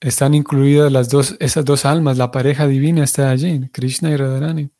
están 0.00 0.34
incluidas 0.34 0.92
las 0.92 1.08
dos, 1.08 1.36
esas 1.40 1.64
dos 1.64 1.84
almas, 1.84 2.18
la 2.18 2.30
pareja 2.30 2.66
divina 2.66 3.04
está 3.04 3.30
allí, 3.30 3.68
Krishna 3.72 4.10
y 4.10 4.16
Radharani. 4.16 4.70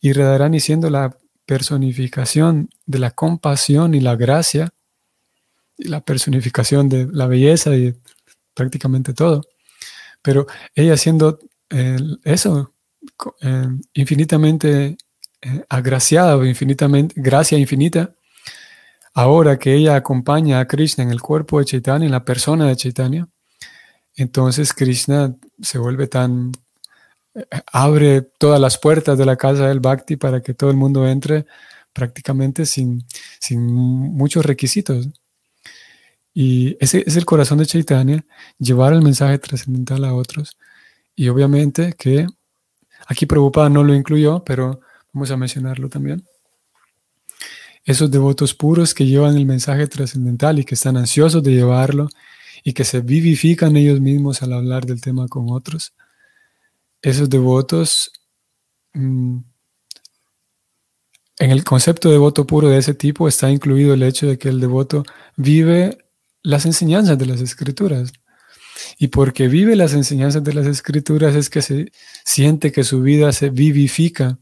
Y 0.00 0.12
Radharani 0.12 0.60
siendo 0.60 0.90
la 0.90 1.16
personificación 1.46 2.68
de 2.84 2.98
la 2.98 3.12
compasión 3.12 3.94
y 3.94 4.00
la 4.00 4.16
gracia, 4.16 4.70
y 5.78 5.88
la 5.88 6.00
personificación 6.00 6.88
de 6.88 7.08
la 7.12 7.26
belleza 7.26 7.76
y 7.76 7.94
prácticamente 8.54 9.14
todo. 9.14 9.42
Pero 10.22 10.46
ella 10.74 10.96
siendo 10.96 11.38
eh, 11.70 11.98
eso, 12.24 12.74
eh, 13.42 13.68
infinitamente 13.94 14.96
eh, 15.42 15.64
agraciada 15.68 16.36
o 16.36 16.44
infinitamente, 16.44 17.14
gracia 17.18 17.58
infinita, 17.58 18.14
Ahora 19.16 19.58
que 19.58 19.74
ella 19.74 19.96
acompaña 19.96 20.60
a 20.60 20.66
Krishna 20.66 21.02
en 21.02 21.10
el 21.10 21.22
cuerpo 21.22 21.58
de 21.58 21.64
Chaitanya, 21.64 22.04
en 22.04 22.12
la 22.12 22.26
persona 22.26 22.66
de 22.66 22.76
Chaitanya, 22.76 23.26
entonces 24.14 24.74
Krishna 24.74 25.34
se 25.62 25.78
vuelve 25.78 26.06
tan, 26.06 26.52
eh, 27.34 27.46
abre 27.72 28.20
todas 28.20 28.60
las 28.60 28.76
puertas 28.76 29.16
de 29.16 29.24
la 29.24 29.36
casa 29.36 29.68
del 29.68 29.80
Bhakti 29.80 30.16
para 30.16 30.42
que 30.42 30.52
todo 30.52 30.68
el 30.68 30.76
mundo 30.76 31.08
entre 31.08 31.46
prácticamente 31.94 32.66
sin, 32.66 33.06
sin 33.40 33.64
muchos 33.72 34.44
requisitos. 34.44 35.08
Y 36.34 36.76
ese 36.78 37.02
es 37.06 37.16
el 37.16 37.24
corazón 37.24 37.56
de 37.56 37.64
Chaitanya, 37.64 38.22
llevar 38.58 38.92
el 38.92 39.00
mensaje 39.00 39.38
trascendental 39.38 40.04
a 40.04 40.14
otros. 40.14 40.58
Y 41.14 41.30
obviamente 41.30 41.94
que 41.94 42.26
aquí 43.06 43.24
Prabhupada 43.24 43.70
no 43.70 43.82
lo 43.82 43.94
incluyó, 43.94 44.44
pero 44.44 44.80
vamos 45.14 45.30
a 45.30 45.38
mencionarlo 45.38 45.88
también 45.88 46.22
esos 47.86 48.10
devotos 48.10 48.52
puros 48.52 48.92
que 48.92 49.06
llevan 49.06 49.36
el 49.36 49.46
mensaje 49.46 49.86
trascendental 49.86 50.58
y 50.58 50.64
que 50.64 50.74
están 50.74 50.96
ansiosos 50.96 51.42
de 51.42 51.52
llevarlo 51.52 52.08
y 52.64 52.72
que 52.72 52.84
se 52.84 53.00
vivifican 53.00 53.76
ellos 53.76 54.00
mismos 54.00 54.42
al 54.42 54.52
hablar 54.52 54.86
del 54.86 55.00
tema 55.00 55.28
con 55.28 55.46
otros, 55.50 55.94
esos 57.00 57.30
devotos, 57.30 58.10
mm, 58.92 59.38
en 61.38 61.50
el 61.50 61.62
concepto 61.64 62.08
de 62.08 62.14
devoto 62.14 62.46
puro 62.46 62.68
de 62.68 62.78
ese 62.78 62.94
tipo 62.94 63.28
está 63.28 63.50
incluido 63.50 63.94
el 63.94 64.02
hecho 64.02 64.26
de 64.26 64.38
que 64.38 64.48
el 64.48 64.58
devoto 64.58 65.04
vive 65.36 65.98
las 66.42 66.66
enseñanzas 66.66 67.18
de 67.18 67.26
las 67.26 67.40
escrituras. 67.40 68.12
Y 68.98 69.08
porque 69.08 69.48
vive 69.48 69.76
las 69.76 69.92
enseñanzas 69.92 70.42
de 70.42 70.54
las 70.54 70.66
escrituras 70.66 71.34
es 71.36 71.50
que 71.50 71.62
se 71.62 71.92
siente 72.24 72.72
que 72.72 72.84
su 72.84 73.02
vida 73.02 73.32
se 73.32 73.50
vivifica 73.50 74.38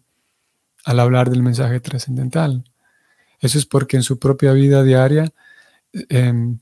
al 0.84 1.00
hablar 1.00 1.30
del 1.30 1.42
mensaje 1.42 1.80
trascendental. 1.80 2.64
Eso 3.40 3.58
es 3.58 3.66
porque 3.66 3.96
en 3.96 4.02
su 4.02 4.18
propia 4.18 4.52
vida 4.52 4.82
diaria, 4.82 5.32
em, 6.08 6.58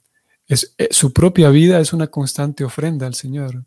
eh, 0.49 0.89
su 0.91 1.13
propia 1.13 1.51
vida 1.51 1.81
es 1.81 1.93
una 1.93 2.09
constante 2.09 2.65
ofrenda 2.65 3.07
al 3.07 3.15
Señor. 3.15 3.65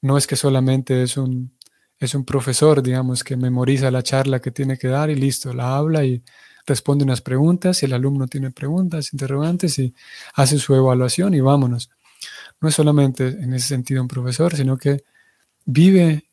No 0.00 0.16
es 0.16 0.26
que 0.26 0.36
solamente 0.36 1.02
es 1.02 1.16
un, 1.16 1.52
es 1.98 2.14
un 2.14 2.24
profesor, 2.24 2.82
digamos, 2.82 3.24
que 3.24 3.36
memoriza 3.36 3.90
la 3.90 4.02
charla 4.02 4.40
que 4.40 4.50
tiene 4.50 4.78
que 4.78 4.88
dar 4.88 5.10
y 5.10 5.16
listo, 5.16 5.52
la 5.52 5.76
habla 5.76 6.04
y 6.04 6.22
responde 6.66 7.04
unas 7.04 7.20
preguntas 7.20 7.82
y 7.82 7.86
el 7.86 7.94
alumno 7.94 8.26
tiene 8.28 8.50
preguntas, 8.50 9.12
interrogantes 9.12 9.78
y 9.78 9.94
hace 10.34 10.58
su 10.58 10.74
evaluación 10.74 11.34
y 11.34 11.40
vámonos. 11.40 11.90
No 12.60 12.68
es 12.68 12.74
solamente 12.74 13.28
en 13.28 13.54
ese 13.54 13.68
sentido 13.68 14.02
un 14.02 14.08
profesor, 14.08 14.54
sino 14.54 14.76
que 14.76 15.04
vive 15.64 16.28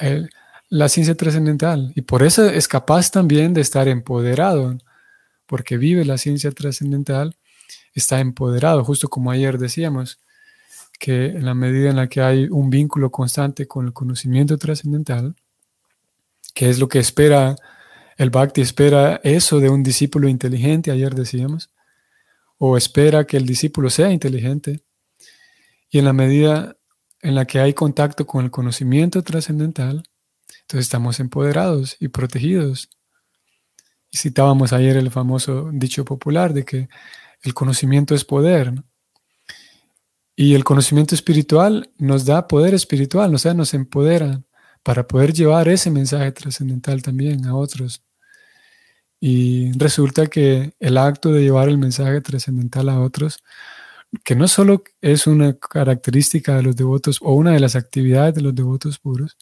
eh, 0.00 0.26
la 0.68 0.88
ciencia 0.88 1.16
trascendental 1.16 1.92
y 1.94 2.02
por 2.02 2.22
eso 2.22 2.48
es 2.48 2.68
capaz 2.68 3.10
también 3.10 3.54
de 3.54 3.60
estar 3.60 3.88
empoderado 3.88 4.76
porque 5.50 5.78
vive 5.78 6.04
la 6.04 6.16
ciencia 6.16 6.52
trascendental, 6.52 7.36
está 7.92 8.20
empoderado, 8.20 8.84
justo 8.84 9.08
como 9.08 9.32
ayer 9.32 9.58
decíamos, 9.58 10.20
que 11.00 11.26
en 11.26 11.44
la 11.44 11.54
medida 11.54 11.90
en 11.90 11.96
la 11.96 12.08
que 12.08 12.20
hay 12.20 12.46
un 12.48 12.70
vínculo 12.70 13.10
constante 13.10 13.66
con 13.66 13.86
el 13.86 13.92
conocimiento 13.92 14.58
trascendental, 14.58 15.34
que 16.54 16.70
es 16.70 16.78
lo 16.78 16.86
que 16.86 17.00
espera, 17.00 17.56
el 18.16 18.30
Bhakti 18.30 18.60
espera 18.60 19.20
eso 19.24 19.58
de 19.58 19.70
un 19.70 19.82
discípulo 19.82 20.28
inteligente, 20.28 20.92
ayer 20.92 21.16
decíamos, 21.16 21.70
o 22.56 22.76
espera 22.76 23.24
que 23.24 23.36
el 23.36 23.44
discípulo 23.44 23.90
sea 23.90 24.12
inteligente, 24.12 24.84
y 25.90 25.98
en 25.98 26.04
la 26.04 26.12
medida 26.12 26.76
en 27.22 27.34
la 27.34 27.44
que 27.44 27.58
hay 27.58 27.74
contacto 27.74 28.24
con 28.24 28.44
el 28.44 28.52
conocimiento 28.52 29.24
trascendental, 29.24 30.04
entonces 30.60 30.86
estamos 30.86 31.18
empoderados 31.18 31.96
y 31.98 32.06
protegidos 32.06 32.88
citábamos 34.12 34.72
ayer 34.72 34.96
el 34.96 35.10
famoso 35.10 35.70
dicho 35.72 36.04
popular 36.04 36.52
de 36.52 36.64
que 36.64 36.88
el 37.42 37.54
conocimiento 37.54 38.14
es 38.14 38.24
poder. 38.24 38.72
Y 40.36 40.54
el 40.54 40.64
conocimiento 40.64 41.14
espiritual 41.14 41.90
nos 41.98 42.24
da 42.24 42.48
poder 42.48 42.74
espiritual, 42.74 43.34
o 43.34 43.38
sea, 43.38 43.54
nos 43.54 43.74
empodera 43.74 44.42
para 44.82 45.06
poder 45.06 45.32
llevar 45.32 45.68
ese 45.68 45.90
mensaje 45.90 46.32
trascendental 46.32 47.02
también 47.02 47.44
a 47.46 47.54
otros. 47.54 48.02
Y 49.20 49.72
resulta 49.72 50.28
que 50.28 50.72
el 50.80 50.96
acto 50.96 51.32
de 51.32 51.42
llevar 51.42 51.68
el 51.68 51.76
mensaje 51.76 52.20
trascendental 52.22 52.88
a 52.88 53.00
otros, 53.00 53.42
que 54.24 54.34
no 54.34 54.48
solo 54.48 54.82
es 55.02 55.26
una 55.26 55.54
característica 55.58 56.56
de 56.56 56.62
los 56.62 56.76
devotos 56.76 57.18
o 57.20 57.34
una 57.34 57.52
de 57.52 57.60
las 57.60 57.76
actividades 57.76 58.34
de 58.34 58.40
los 58.42 58.54
devotos 58.54 58.98
puros, 58.98 59.36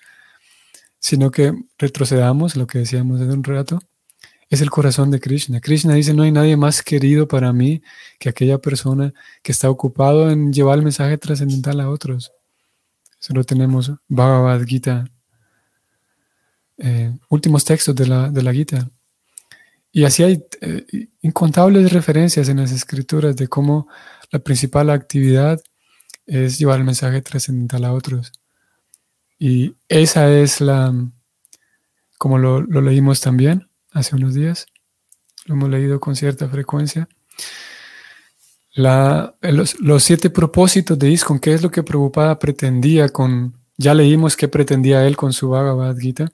sino 0.98 1.30
que 1.30 1.52
retrocedamos 1.78 2.56
lo 2.56 2.66
que 2.66 2.80
decíamos 2.80 3.20
hace 3.20 3.32
un 3.32 3.44
rato, 3.44 3.78
es 4.50 4.60
el 4.60 4.70
corazón 4.70 5.10
de 5.10 5.20
Krishna. 5.20 5.60
Krishna 5.60 5.94
dice, 5.94 6.14
no 6.14 6.22
hay 6.22 6.32
nadie 6.32 6.56
más 6.56 6.82
querido 6.82 7.28
para 7.28 7.52
mí 7.52 7.82
que 8.18 8.28
aquella 8.28 8.58
persona 8.58 9.12
que 9.42 9.52
está 9.52 9.68
ocupado 9.70 10.30
en 10.30 10.52
llevar 10.52 10.78
el 10.78 10.84
mensaje 10.84 11.18
trascendental 11.18 11.80
a 11.80 11.90
otros. 11.90 12.32
Eso 13.20 13.34
lo 13.34 13.44
tenemos, 13.44 13.92
Bhagavad 14.08 14.64
Gita, 14.64 15.04
eh, 16.78 17.12
últimos 17.28 17.64
textos 17.64 17.94
de 17.94 18.06
la, 18.06 18.30
de 18.30 18.42
la 18.42 18.52
Gita. 18.52 18.90
Y 19.90 20.04
así 20.04 20.22
hay 20.22 20.44
eh, 20.60 21.08
incontables 21.22 21.92
referencias 21.92 22.48
en 22.48 22.58
las 22.58 22.72
escrituras 22.72 23.36
de 23.36 23.48
cómo 23.48 23.88
la 24.30 24.38
principal 24.38 24.90
actividad 24.90 25.60
es 26.26 26.58
llevar 26.58 26.78
el 26.78 26.84
mensaje 26.84 27.20
trascendental 27.22 27.84
a 27.84 27.92
otros. 27.92 28.32
Y 29.38 29.74
esa 29.88 30.30
es 30.32 30.60
la, 30.60 30.94
como 32.18 32.38
lo, 32.38 32.62
leímos 32.62 33.20
también 33.20 33.67
hace 33.98 34.16
unos 34.16 34.34
días, 34.34 34.66
lo 35.46 35.54
hemos 35.54 35.68
leído 35.70 36.00
con 36.00 36.16
cierta 36.16 36.48
frecuencia. 36.48 37.08
La, 38.72 39.34
los, 39.42 39.76
siete 40.02 40.30
propósitos 40.30 40.98
de 40.98 41.10
ISKCON, 41.10 41.40
¿qué 41.40 41.52
es 41.52 41.62
lo 41.62 41.70
que 41.70 41.82
Prabhupada 41.82 42.38
pretendía 42.38 43.08
con, 43.08 43.56
ya 43.76 43.92
leímos 43.94 44.36
qué 44.36 44.46
pretendía 44.46 45.06
él 45.06 45.16
con 45.16 45.32
su 45.32 45.48
Bhagavad 45.48 45.96
Gita, 45.98 46.30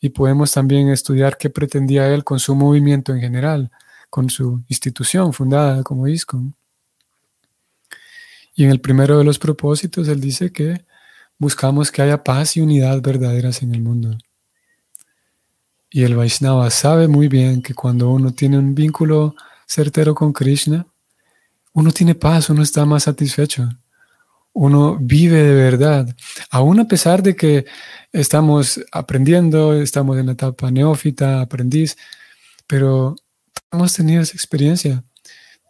y 0.00 0.10
podemos 0.10 0.52
también 0.52 0.88
estudiar 0.88 1.38
qué 1.38 1.50
pretendía 1.50 2.08
él 2.12 2.24
con 2.24 2.38
su 2.38 2.54
movimiento 2.54 3.12
en 3.12 3.20
general, 3.20 3.70
con 4.10 4.30
su 4.30 4.62
institución 4.68 5.32
fundada 5.32 5.82
como 5.82 6.08
ISKCON. 6.08 6.54
Y 8.54 8.64
en 8.64 8.70
el 8.70 8.80
primero 8.80 9.18
de 9.18 9.24
los 9.24 9.38
propósitos, 9.38 10.08
él 10.08 10.20
dice 10.20 10.50
que 10.50 10.84
buscamos 11.38 11.92
que 11.92 12.02
haya 12.02 12.24
paz 12.24 12.56
y 12.56 12.60
unidad 12.60 13.00
verdaderas 13.00 13.62
en 13.62 13.74
el 13.74 13.82
mundo. 13.82 14.18
Y 15.90 16.02
el 16.04 16.16
Vaishnava 16.16 16.70
sabe 16.70 17.08
muy 17.08 17.28
bien 17.28 17.62
que 17.62 17.74
cuando 17.74 18.10
uno 18.10 18.32
tiene 18.32 18.58
un 18.58 18.74
vínculo 18.74 19.34
certero 19.66 20.14
con 20.14 20.32
Krishna, 20.32 20.86
uno 21.72 21.92
tiene 21.92 22.14
paz, 22.14 22.50
uno 22.50 22.62
está 22.62 22.84
más 22.84 23.04
satisfecho, 23.04 23.68
uno 24.52 24.98
vive 25.00 25.42
de 25.42 25.54
verdad, 25.54 26.14
aún 26.50 26.80
a 26.80 26.88
pesar 26.88 27.22
de 27.22 27.36
que 27.36 27.64
estamos 28.12 28.80
aprendiendo, 28.92 29.74
estamos 29.74 30.18
en 30.18 30.26
la 30.26 30.32
etapa 30.32 30.70
neófita, 30.70 31.40
aprendiz, 31.40 31.96
pero 32.66 33.14
hemos 33.70 33.94
tenido 33.94 34.22
esa 34.22 34.34
experiencia 34.34 35.04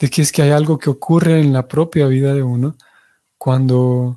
de 0.00 0.08
que 0.08 0.22
es 0.22 0.32
que 0.32 0.42
hay 0.42 0.50
algo 0.50 0.78
que 0.78 0.90
ocurre 0.90 1.40
en 1.40 1.52
la 1.52 1.68
propia 1.68 2.06
vida 2.06 2.32
de 2.34 2.42
uno 2.42 2.76
cuando, 3.36 4.16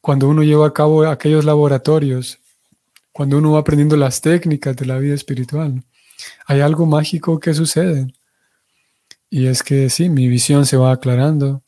cuando 0.00 0.28
uno 0.28 0.42
lleva 0.42 0.68
a 0.68 0.72
cabo 0.72 1.04
aquellos 1.04 1.44
laboratorios 1.44 2.38
cuando 3.16 3.38
uno 3.38 3.52
va 3.52 3.60
aprendiendo 3.60 3.96
las 3.96 4.20
técnicas 4.20 4.76
de 4.76 4.84
la 4.84 4.98
vida 4.98 5.14
espiritual, 5.14 5.82
hay 6.44 6.60
algo 6.60 6.84
mágico 6.84 7.40
que 7.40 7.54
sucede. 7.54 8.12
Y 9.30 9.46
es 9.46 9.62
que 9.62 9.88
sí, 9.88 10.10
mi 10.10 10.28
visión 10.28 10.66
se 10.66 10.76
va 10.76 10.92
aclarando, 10.92 11.62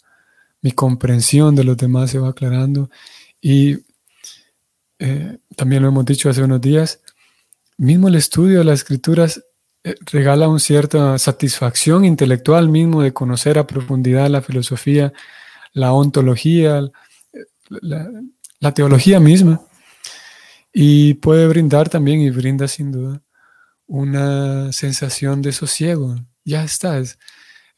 mi 0.61 0.73
comprensión 0.73 1.57
de 1.57 1.65
los 1.65 1.79
demás 1.79 2.11
se 2.11 2.19
va 2.19 2.29
aclarando. 2.29 2.91
Y 3.41 3.79
eh, 4.99 5.39
también 5.57 5.81
lo 5.81 5.89
hemos 5.89 6.05
dicho 6.05 6.29
hace 6.29 6.43
unos 6.43 6.61
días, 6.61 7.01
mismo 7.79 8.09
el 8.09 8.17
estudio 8.17 8.59
de 8.59 8.65
las 8.65 8.81
escrituras 8.81 9.43
eh, 9.85 9.95
regala 10.13 10.49
una 10.49 10.59
cierta 10.59 11.17
satisfacción 11.17 12.05
intelectual 12.05 12.69
mismo 12.69 13.01
de 13.01 13.15
conocer 13.15 13.57
a 13.57 13.67
profundidad 13.67 14.29
la 14.29 14.43
filosofía, 14.43 15.15
la 15.73 15.95
ontología, 15.95 16.83
la 17.71 18.75
teología 18.75 19.19
misma. 19.19 19.63
Y 20.73 21.15
puede 21.15 21.49
brindar 21.49 21.89
también, 21.89 22.21
y 22.21 22.31
brinda 22.31 22.69
sin 22.69 22.93
duda, 22.93 23.23
una 23.87 24.73
sensación 24.73 25.43
de 25.43 25.53
sosiego. 25.53 26.17
Ya 26.45 26.65
está, 26.65 27.03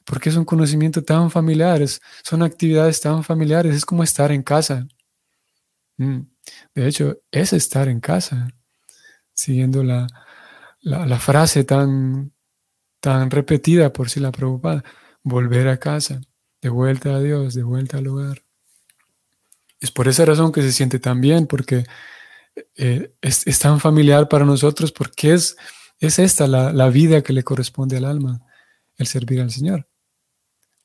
porque 0.04 0.28
es 0.28 0.36
un 0.36 0.44
conocimiento 0.44 1.04
tan 1.04 1.30
familiar, 1.30 1.82
son 2.24 2.42
actividades 2.42 3.00
tan 3.00 3.22
familiares, 3.24 3.74
es 3.74 3.84
como 3.84 4.02
estar 4.02 4.32
en 4.32 4.42
casa. 4.42 4.86
Mm, 5.98 6.20
de 6.74 6.88
hecho, 6.88 7.20
es 7.30 7.52
estar 7.52 7.88
en 7.88 8.00
casa, 8.00 8.48
siguiendo 9.34 9.82
la, 9.84 10.06
la, 10.80 11.18
frase 11.18 11.64
tan, 11.64 12.32
tan 13.00 13.30
repetida 13.30 13.92
por 13.92 14.10
si 14.10 14.20
la 14.20 14.32
preocupada, 14.32 14.82
volver 15.22 15.68
a 15.68 15.78
casa, 15.78 16.20
de 16.60 16.68
vuelta 16.68 17.14
a 17.14 17.20
Dios, 17.20 17.54
de 17.54 17.62
vuelta 17.62 17.98
al 17.98 18.08
hogar. 18.08 18.42
Es 19.80 19.90
por 19.90 20.08
esa 20.08 20.24
razón 20.24 20.52
que 20.52 20.62
se 20.62 20.72
siente 20.72 20.98
tan 20.98 21.20
bien, 21.20 21.46
porque 21.46 21.84
eh, 22.76 23.12
es, 23.20 23.58
tan 23.58 23.80
familiar 23.80 24.28
para 24.28 24.44
nosotros 24.44 24.92
porque 24.92 25.34
es, 25.34 25.56
es 25.98 26.18
esta 26.18 26.46
la, 26.46 26.88
vida 26.88 27.22
que 27.22 27.32
le 27.32 27.42
corresponde 27.42 27.96
al 27.96 28.04
alma, 28.04 28.40
el 28.96 29.06
servir 29.06 29.40
al 29.40 29.50
Señor. 29.50 29.88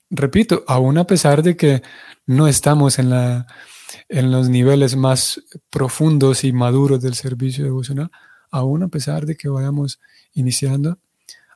Repito, 0.10 0.64
aún 0.68 0.98
a 0.98 1.08
pesar 1.08 1.42
de 1.42 1.58
que 1.58 1.82
no 2.26 2.48
estamos 2.48 3.00
en, 3.00 3.10
la, 3.10 3.48
en 4.10 4.32
los 4.32 4.50
niveles 4.50 4.96
más 4.96 5.42
profundos 5.70 6.44
y 6.44 6.54
maduros 6.54 7.02
del 7.02 7.16
servicio 7.16 7.64
devocional, 7.64 8.12
aún 8.52 8.84
a 8.84 8.88
pesar 8.88 9.26
de 9.26 9.36
que 9.36 9.50
vayamos 9.50 10.00
iniciando, 10.34 11.00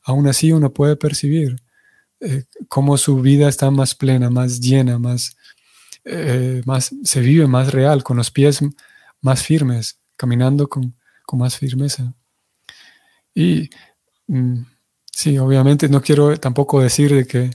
aún 0.04 0.28
así 0.28 0.52
uno 0.52 0.74
puede 0.74 0.95
percibir 0.95 1.58
eh, 2.19 2.45
cómo 2.67 2.98
su 2.98 3.22
vida 3.22 3.48
está 3.48 3.72
más 3.72 3.95
plena, 3.95 4.30
más 4.30 4.60
llena, 4.60 4.98
más, 4.98 5.38
eh, 6.04 6.62
más, 6.65 6.93
se 7.04 7.22
vive 7.22 7.48
más 7.48 7.72
real, 7.72 8.04
con 8.04 8.17
los 8.17 8.32
pies 8.32 8.62
más 9.22 9.43
firmes, 9.43 9.98
caminando 10.19 10.67
con, 10.67 10.93
más 11.32 11.58
firmeza. 11.58 12.13
Y 13.34 13.69
mm, 14.27 14.65
sí, 15.12 15.38
obviamente 15.38 15.88
no 15.88 16.01
quiero 16.01 16.36
tampoco 16.38 16.82
decir 16.82 17.13
de 17.13 17.25
que, 17.25 17.51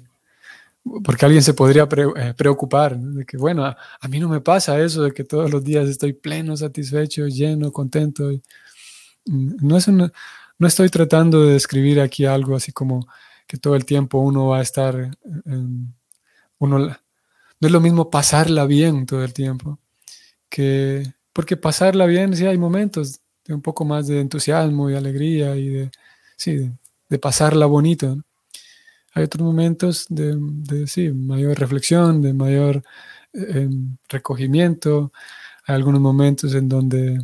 porque 1.05 1.27
alguien 1.27 1.43
se 1.43 1.55
podría 1.55 1.87
eh, 2.17 2.35
preocupar, 2.37 2.97
de 2.97 3.27
que, 3.27 3.37
bueno, 3.37 3.65
a, 3.67 4.09
mí 4.09 4.19
no 4.19 4.29
me 4.29 4.41
pasa 4.41 4.81
eso, 4.81 5.03
de 5.03 5.13
que 5.13 5.25
todos 5.25 5.51
los 5.51 5.63
días 5.63 5.89
estoy 5.89 6.15
pleno, 6.15 6.57
satisfecho, 6.57 7.27
lleno, 7.27 7.71
contento. 7.71 8.31
Mm, 9.27 9.57
no, 9.61 9.77
es 9.77 9.89
no 9.89 10.67
estoy 10.67 10.89
tratando 10.89 11.45
de 11.45 11.55
describir 11.55 12.01
aquí 12.01 12.25
algo 12.25 12.57
así 12.57 12.73
como 12.73 13.07
que 13.47 13.59
todo 13.59 13.75
el 13.77 13.85
tiempo 13.85 14.21
uno 14.21 14.47
va 14.49 14.61
a 14.61 14.63
estar, 14.63 15.19
uno, 16.59 16.79
no 16.79 16.97
es 17.61 17.73
lo 17.73 17.81
mismo 17.81 18.09
pasarla 18.09 18.65
bien 18.65 19.05
todo 19.05 19.23
el 19.25 19.35
tiempo, 19.35 19.81
que 20.49 21.03
porque 21.35 21.59
pasarla 21.59 22.07
bien, 22.07 22.35
sí 22.35 22.47
hay 22.47 22.57
momentos 22.57 23.21
de 23.45 23.53
un 23.53 23.61
poco 23.61 23.85
más 23.85 24.07
de 24.07 24.21
entusiasmo 24.21 24.89
y 24.89 24.95
alegría 24.95 25.57
y 25.57 25.69
de, 25.69 25.91
sí, 26.37 26.71
de, 27.11 27.19
pasarla 27.19 27.67
bonito. 27.67 28.17
Hay 29.13 29.25
otros 29.25 29.43
momentos 29.45 30.07
de, 30.09 30.87
sí, 30.87 31.11
mayor 31.11 31.59
reflexión, 31.59 32.23
de 32.23 32.33
mayor 32.33 32.83
em, 33.33 33.97
recogimiento. 34.09 35.13
Hay 35.67 35.75
algunos 35.75 36.01
momentos 36.01 36.55
en 36.55 36.69
donde 36.69 37.19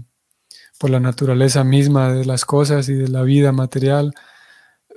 por 0.78 0.90
la 0.90 1.00
naturaleza 1.00 1.64
misma 1.64 2.12
de 2.12 2.24
las 2.24 2.44
cosas 2.44 2.88
y 2.88 2.94
de 2.94 3.08
la 3.08 3.22
vida 3.22 3.52
material, 3.52 4.12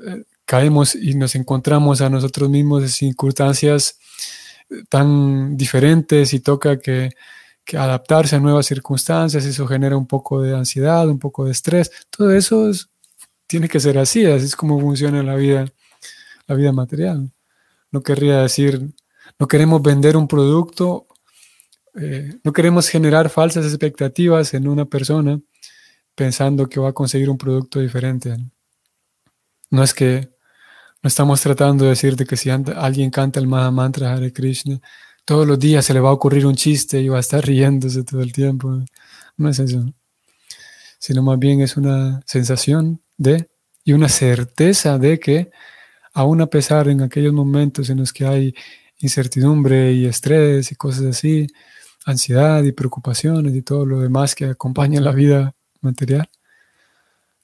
eh, 0.05 0.23
caemos 0.45 0.95
y 0.95 1.15
nos 1.15 1.35
encontramos 1.35 2.01
a 2.01 2.09
nosotros 2.09 2.49
mismos 2.49 2.83
en 2.83 2.89
circunstancias 2.89 3.99
tan 4.89 5.57
diferentes 5.57 6.33
y 6.33 6.39
toca 6.39 6.79
que 6.79 7.11
que 7.65 7.77
adaptarse 7.77 8.35
a 8.35 8.39
nuevas 8.39 8.65
circunstancias, 8.65 9.45
eso 9.45 9.67
genera 9.67 9.97
un 9.97 10.07
poco 10.07 10.41
de 10.41 10.55
ansiedad, 10.55 11.07
un 11.07 11.19
poco 11.19 11.45
de 11.45 11.51
estrés. 11.51 11.91
Todo 12.09 12.31
eso 12.31 12.69
tiene 13.47 13.69
que 13.69 13.79
ser 13.79 13.97
así, 13.97 14.25
así 14.25 14.45
es 14.45 14.55
como 14.55 14.79
funciona 14.79 15.23
la 15.23 15.35
vida, 15.35 15.65
la 16.47 16.55
vida 16.55 16.71
material. 16.71 17.31
No 17.91 18.01
querría 18.01 18.39
decir, 18.41 18.93
no 19.39 19.47
queremos 19.47 19.81
vender 19.81 20.17
un 20.17 20.27
producto, 20.27 21.07
eh, 21.95 22.39
no 22.43 22.51
queremos 22.51 22.89
generar 22.89 23.29
falsas 23.29 23.65
expectativas 23.65 24.53
en 24.53 24.67
una 24.67 24.85
persona 24.85 25.39
pensando 26.15 26.67
que 26.67 26.79
va 26.79 26.89
a 26.89 26.93
conseguir 26.93 27.29
un 27.29 27.37
producto 27.37 27.79
diferente. 27.79 28.35
No 29.69 29.83
es 29.83 29.93
que 29.93 30.29
no 31.01 31.07
estamos 31.07 31.41
tratando 31.41 31.83
de 31.83 31.91
decirte 31.91 32.25
que 32.25 32.37
si 32.37 32.49
alguien 32.49 33.09
canta 33.11 33.39
el 33.39 33.47
Maha 33.47 33.71
Mantra 33.71 34.13
Hare 34.13 34.31
Krishna, 34.31 34.79
todos 35.25 35.47
los 35.47 35.59
días 35.59 35.85
se 35.85 35.93
le 35.93 35.99
va 35.99 36.09
a 36.09 36.13
ocurrir 36.13 36.45
un 36.45 36.55
chiste 36.55 37.01
y 37.01 37.09
va 37.09 37.17
a 37.17 37.21
estar 37.21 37.45
riéndose 37.45 38.03
todo 38.03 38.21
el 38.21 38.33
tiempo. 38.33 38.83
No 39.37 39.49
es 39.49 39.59
eso, 39.59 39.85
sino 40.99 41.23
más 41.23 41.39
bien 41.39 41.61
es 41.61 41.77
una 41.77 42.21
sensación 42.25 43.01
de 43.17 43.49
y 43.83 43.93
una 43.93 44.09
certeza 44.09 44.97
de 44.97 45.19
que 45.19 45.51
aún 46.13 46.41
a 46.41 46.47
pesar 46.47 46.87
en 46.87 47.01
aquellos 47.01 47.33
momentos 47.33 47.89
en 47.89 47.97
los 47.99 48.13
que 48.13 48.25
hay 48.25 48.55
incertidumbre 48.99 49.93
y 49.93 50.05
estrés 50.05 50.71
y 50.71 50.75
cosas 50.75 51.05
así, 51.05 51.47
ansiedad 52.05 52.63
y 52.63 52.71
preocupaciones 52.71 53.53
y 53.55 53.61
todo 53.61 53.85
lo 53.85 53.99
demás 53.99 54.35
que 54.35 54.45
acompaña 54.45 55.01
la 55.01 55.11
vida 55.11 55.55
material, 55.81 56.29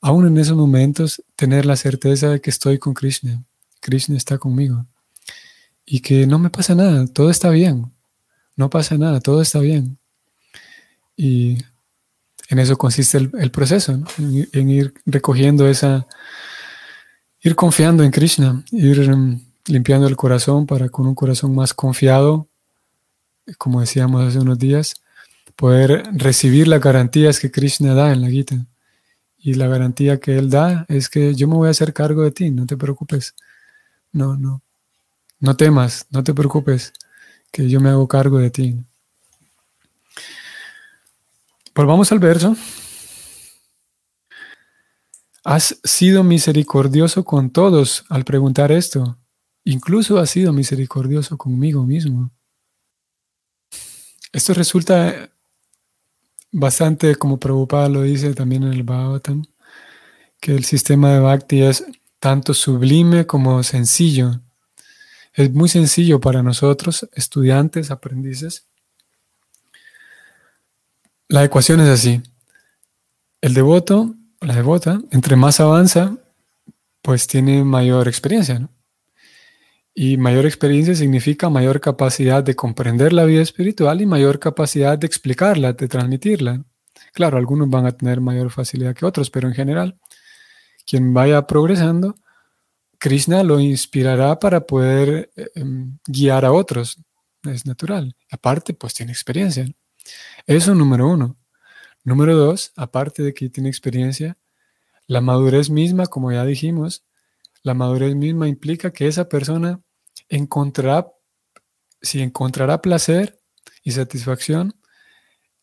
aún 0.01 0.27
en 0.27 0.37
esos 0.37 0.55
momentos 0.55 1.23
tener 1.35 1.65
la 1.65 1.75
certeza 1.75 2.29
de 2.29 2.41
que 2.41 2.49
estoy 2.51 2.77
con 2.79 2.93
Krishna, 2.93 3.43
Krishna 3.81 4.15
está 4.15 4.37
conmigo 4.37 4.85
y 5.91 6.01
que 6.01 6.27
no 6.27 6.37
me 6.37 6.51
pasa 6.51 6.75
nada, 6.75 7.07
todo 7.07 7.31
está 7.31 7.49
bien, 7.49 7.91
no 8.55 8.69
pasa 8.69 8.95
nada, 8.95 9.19
todo 9.21 9.41
está 9.41 9.59
bien. 9.59 9.97
Y 11.17 11.57
en 12.47 12.59
eso 12.59 12.77
consiste 12.77 13.17
el, 13.17 13.49
proceso, 13.49 13.99
en, 14.19 14.69
ir 14.69 14.93
recogiendo 15.07 15.67
esa, 15.67 16.05
ir 17.41 17.55
confiando 17.55 18.03
en 18.03 18.11
Krishna, 18.11 18.63
ir 18.71 19.09
mm, 19.09 19.41
limpiando 19.65 20.07
el 20.07 20.15
corazón 20.15 20.67
para 20.67 20.89
con 20.89 21.07
un 21.07 21.15
corazón 21.15 21.55
más 21.55 21.73
confiado, 21.73 22.47
como 23.57 23.81
decíamos 23.81 24.27
hace 24.27 24.37
unos 24.37 24.59
días, 24.59 24.93
poder 25.55 26.03
recibir 26.13 26.67
las 26.67 26.81
garantías 26.81 27.39
que 27.39 27.49
Krishna 27.49 27.95
da 27.95 28.13
en 28.13 28.21
la 28.21 28.29
Gita. 28.29 28.63
Y 29.39 29.55
la 29.55 29.67
garantía 29.67 30.19
que 30.19 30.37
él 30.37 30.51
da 30.51 30.85
es 30.87 31.09
que 31.09 31.33
yo 31.33 31.47
me 31.47 31.55
voy 31.55 31.67
a 31.67 31.71
hacer 31.71 31.93
cargo 31.93 32.21
de 32.21 32.31
ti, 32.31 32.51
no 32.51 32.67
te 32.67 32.77
preocupes. 32.77 33.33
No, 34.11 34.37
no. 34.37 34.61
No 35.39 35.55
temas, 35.55 36.05
no 36.09 36.23
te 36.23 36.33
preocupes, 36.33 36.91
que 37.51 37.69
yo 37.69 37.79
me 37.79 37.89
hago 37.89 38.07
cargo 38.07 38.39
de 38.39 38.49
ti. 38.49 38.77
Volvamos 41.73 42.11
al 42.11 42.19
verso. 42.19 42.57
Has 45.45 45.79
sido 45.83 46.23
misericordioso 46.23 47.23
con 47.23 47.49
todos 47.49 48.03
al 48.09 48.25
preguntar 48.25 48.71
esto. 48.71 49.17
Incluso 49.63 50.19
has 50.19 50.29
sido 50.29 50.51
misericordioso 50.51 51.37
conmigo 51.37 51.85
mismo. 51.85 52.31
Esto 54.33 54.53
resulta 54.53 55.31
bastante, 56.51 57.15
como 57.15 57.39
Prabhupada 57.39 57.87
lo 57.87 58.01
dice 58.01 58.33
también 58.33 58.63
en 58.63 58.73
el 58.73 58.83
Bhagavatam, 58.83 59.45
que 60.41 60.55
el 60.55 60.65
sistema 60.65 61.13
de 61.13 61.19
Bhakti 61.19 61.61
es 61.61 61.85
tanto 62.19 62.53
sublime 62.53 63.25
como 63.25 63.63
sencillo. 63.63 64.41
Es 65.33 65.51
muy 65.51 65.69
sencillo 65.69 66.19
para 66.19 66.43
nosotros, 66.43 67.07
estudiantes, 67.13 67.91
aprendices. 67.91 68.67
La 71.27 71.43
ecuación 71.43 71.79
es 71.81 71.89
así. 71.89 72.21
El 73.41 73.53
devoto, 73.53 74.15
la 74.41 74.55
devota, 74.55 74.99
entre 75.11 75.35
más 75.35 75.59
avanza, 75.59 76.17
pues 77.01 77.27
tiene 77.27 77.63
mayor 77.63 78.07
experiencia. 78.07 78.67
Y 79.93 80.17
mayor 80.17 80.45
experiencia 80.45 80.95
significa 80.95 81.49
mayor 81.49 81.79
capacidad 81.79 82.43
de 82.43 82.55
comprender 82.55 83.13
la 83.13 83.25
vida 83.25 83.41
espiritual 83.41 84.01
y 84.01 84.05
mayor 84.05 84.39
capacidad 84.39 84.97
de 84.97 85.07
explicarla, 85.07 85.73
de 85.73 85.87
transmitirla. 85.87 86.63
Claro, 87.13 87.37
algunos 87.37 87.69
van 87.69 87.85
a 87.85 87.91
tener 87.91 88.21
mayor 88.21 88.49
facilidad 88.49 88.95
que 88.95 89.05
otros, 89.05 89.29
pero 89.29 89.47
en 89.47 89.53
general, 89.53 89.99
quien 90.85 91.13
vaya 91.13 91.45
progresando, 91.47 92.15
Krishna 92.99 93.43
lo 93.43 93.59
inspirará 93.59 94.37
para 94.37 94.67
poder 94.67 95.31
eh, 95.35 95.49
em, 95.55 95.97
guiar 96.05 96.45
a 96.45 96.51
otros. 96.51 96.97
Es 97.43 97.65
natural. 97.65 98.15
Aparte, 98.29 98.73
pues 98.73 98.93
tiene 98.93 99.13
experiencia. 99.13 99.65
Eso 100.45 100.75
número 100.75 101.07
uno. 101.07 101.37
Número 102.03 102.35
dos, 102.35 102.73
aparte 102.75 103.23
de 103.23 103.33
que 103.33 103.49
tiene 103.49 103.69
experiencia, 103.69 104.37
la 105.07 105.21
madurez 105.21 105.69
misma, 105.69 106.07
como 106.07 106.31
ya 106.31 106.45
dijimos, 106.45 107.05
la 107.63 107.73
madurez 107.73 108.15
misma 108.15 108.47
implica 108.47 108.91
que 108.91 109.07
esa 109.07 109.27
persona 109.27 109.81
encontrará, 110.27 111.07
si 112.01 112.21
encontrará 112.21 112.81
placer 112.81 113.39
y 113.83 113.91
satisfacción 113.91 114.73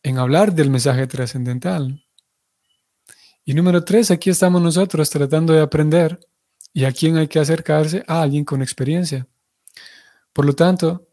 en 0.02 0.18
hablar 0.18 0.54
del 0.54 0.70
mensaje 0.70 1.06
trascendental. 1.06 2.04
Y 3.44 3.54
número 3.54 3.84
tres, 3.84 4.10
aquí 4.10 4.30
estamos 4.30 4.60
nosotros 4.60 5.08
tratando 5.10 5.52
de 5.52 5.60
aprender. 5.60 6.18
¿Y 6.76 6.84
a 6.84 6.92
quién 6.92 7.16
hay 7.16 7.26
que 7.26 7.38
acercarse? 7.38 8.04
A 8.06 8.20
alguien 8.20 8.44
con 8.44 8.60
experiencia. 8.60 9.26
Por 10.34 10.44
lo 10.44 10.52
tanto, 10.52 11.08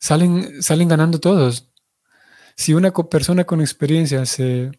salen, 0.00 0.60
salen 0.60 0.88
ganando 0.88 1.20
todos. 1.20 1.70
Si 2.56 2.74
una 2.74 2.90
persona 2.90 3.44
con 3.44 3.60
experiencia 3.60 4.26
se, 4.26 4.72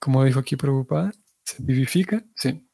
como 0.00 0.24
dijo 0.24 0.40
aquí 0.40 0.56
preocupada, 0.56 1.12
se 1.44 1.62
vivifica, 1.62 2.24
sí. 2.34 2.66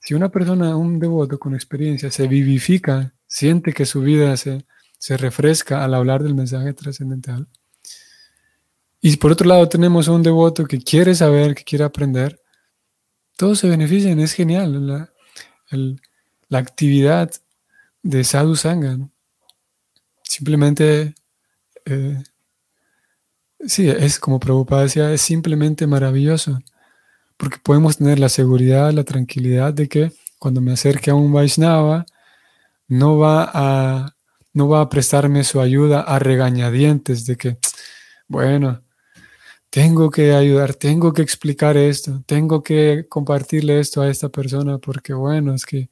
Si 0.00 0.14
una 0.14 0.30
persona, 0.30 0.74
un 0.74 0.98
devoto 0.98 1.38
con 1.38 1.54
experiencia, 1.54 2.10
se 2.10 2.26
vivifica, 2.26 3.12
siente 3.26 3.74
que 3.74 3.84
su 3.84 4.00
vida 4.00 4.38
se, 4.38 4.64
se 4.98 5.18
refresca 5.18 5.84
al 5.84 5.92
hablar 5.92 6.22
del 6.22 6.34
mensaje 6.34 6.72
trascendental, 6.72 7.46
y 9.02 9.14
por 9.18 9.32
otro 9.32 9.46
lado 9.46 9.68
tenemos 9.68 10.08
un 10.08 10.22
devoto 10.22 10.64
que 10.64 10.78
quiere 10.78 11.14
saber, 11.14 11.54
que 11.54 11.62
quiere 11.62 11.84
aprender, 11.84 12.40
todos 13.36 13.58
se 13.58 13.68
benefician, 13.68 14.20
es 14.20 14.32
genial 14.32 14.86
la, 14.86 15.12
la 16.48 16.58
actividad 16.58 17.30
de 18.02 18.24
Sadhu 18.24 18.56
Sangha. 18.56 18.98
Simplemente, 20.22 21.14
eh, 21.84 22.22
sí, 23.66 23.88
es 23.88 24.18
como 24.18 24.40
Prabhupada 24.40 24.82
decía, 24.82 25.12
es 25.12 25.22
simplemente 25.22 25.86
maravilloso 25.86 26.60
porque 27.36 27.58
podemos 27.62 27.98
tener 27.98 28.18
la 28.18 28.28
seguridad, 28.28 28.92
la 28.92 29.04
tranquilidad 29.04 29.72
de 29.74 29.88
que 29.88 30.12
cuando 30.38 30.60
me 30.60 30.72
acerque 30.72 31.10
a 31.10 31.14
un 31.14 31.32
Vaishnava, 31.32 32.06
no 32.86 33.18
va 33.18 33.50
a, 33.52 34.16
no 34.52 34.68
va 34.68 34.82
a 34.82 34.88
prestarme 34.88 35.42
su 35.44 35.60
ayuda 35.60 36.02
a 36.02 36.18
regañadientes 36.18 37.26
de 37.26 37.36
que, 37.36 37.58
bueno, 38.28 38.82
tengo 39.74 40.08
que 40.08 40.32
ayudar, 40.32 40.72
tengo 40.74 41.12
que 41.12 41.22
explicar 41.22 41.76
esto, 41.76 42.22
tengo 42.26 42.62
que 42.62 43.08
compartirle 43.08 43.80
esto 43.80 44.02
a 44.02 44.08
esta 44.08 44.28
persona 44.28 44.78
porque, 44.78 45.12
bueno, 45.14 45.52
es 45.52 45.66
que 45.66 45.90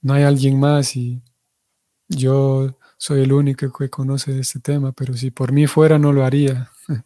no 0.00 0.14
hay 0.14 0.22
alguien 0.22 0.58
más 0.58 0.96
y 0.96 1.20
yo 2.08 2.78
soy 2.96 3.24
el 3.24 3.34
único 3.34 3.70
que 3.70 3.90
conoce 3.90 4.38
este 4.38 4.60
tema, 4.60 4.92
pero 4.92 5.14
si 5.14 5.30
por 5.30 5.52
mí 5.52 5.66
fuera 5.66 5.98
no 5.98 6.10
lo 6.10 6.24
haría. 6.24 6.70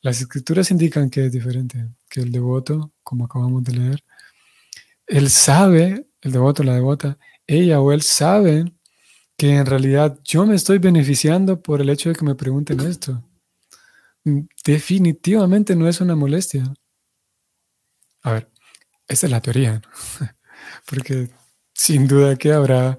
Las 0.00 0.22
escrituras 0.22 0.70
indican 0.70 1.10
que 1.10 1.26
es 1.26 1.32
diferente, 1.32 1.90
que 2.08 2.20
el 2.22 2.32
devoto, 2.32 2.90
como 3.02 3.26
acabamos 3.26 3.64
de 3.64 3.74
leer, 3.74 4.04
él 5.06 5.28
sabe, 5.28 6.06
el 6.22 6.32
devoto, 6.32 6.62
la 6.62 6.76
devota, 6.76 7.18
ella 7.46 7.78
o 7.82 7.92
él 7.92 8.00
sabe 8.00 8.72
que 9.36 9.54
en 9.54 9.66
realidad 9.66 10.18
yo 10.24 10.46
me 10.46 10.54
estoy 10.54 10.78
beneficiando 10.78 11.60
por 11.60 11.82
el 11.82 11.90
hecho 11.90 12.08
de 12.08 12.14
que 12.14 12.24
me 12.24 12.34
pregunten 12.34 12.80
esto. 12.80 13.22
Definitivamente 14.64 15.74
no 15.76 15.88
es 15.88 16.00
una 16.00 16.16
molestia. 16.16 16.72
A 18.22 18.32
ver, 18.32 18.50
esta 19.06 19.26
es 19.26 19.32
la 19.32 19.40
teoría, 19.40 19.80
porque 20.86 21.30
sin 21.74 22.06
duda 22.06 22.36
que 22.36 22.52
habrá, 22.52 22.98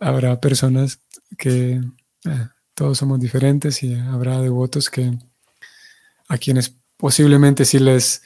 habrá 0.00 0.40
personas 0.40 1.00
que 1.38 1.80
eh, 2.24 2.48
todos 2.74 2.98
somos 2.98 3.20
diferentes 3.20 3.82
y 3.82 3.94
habrá 3.94 4.40
devotos 4.40 4.90
que 4.90 5.12
a 6.28 6.38
quienes 6.38 6.74
posiblemente 6.96 7.64
sí 7.64 7.78
les, 7.78 8.22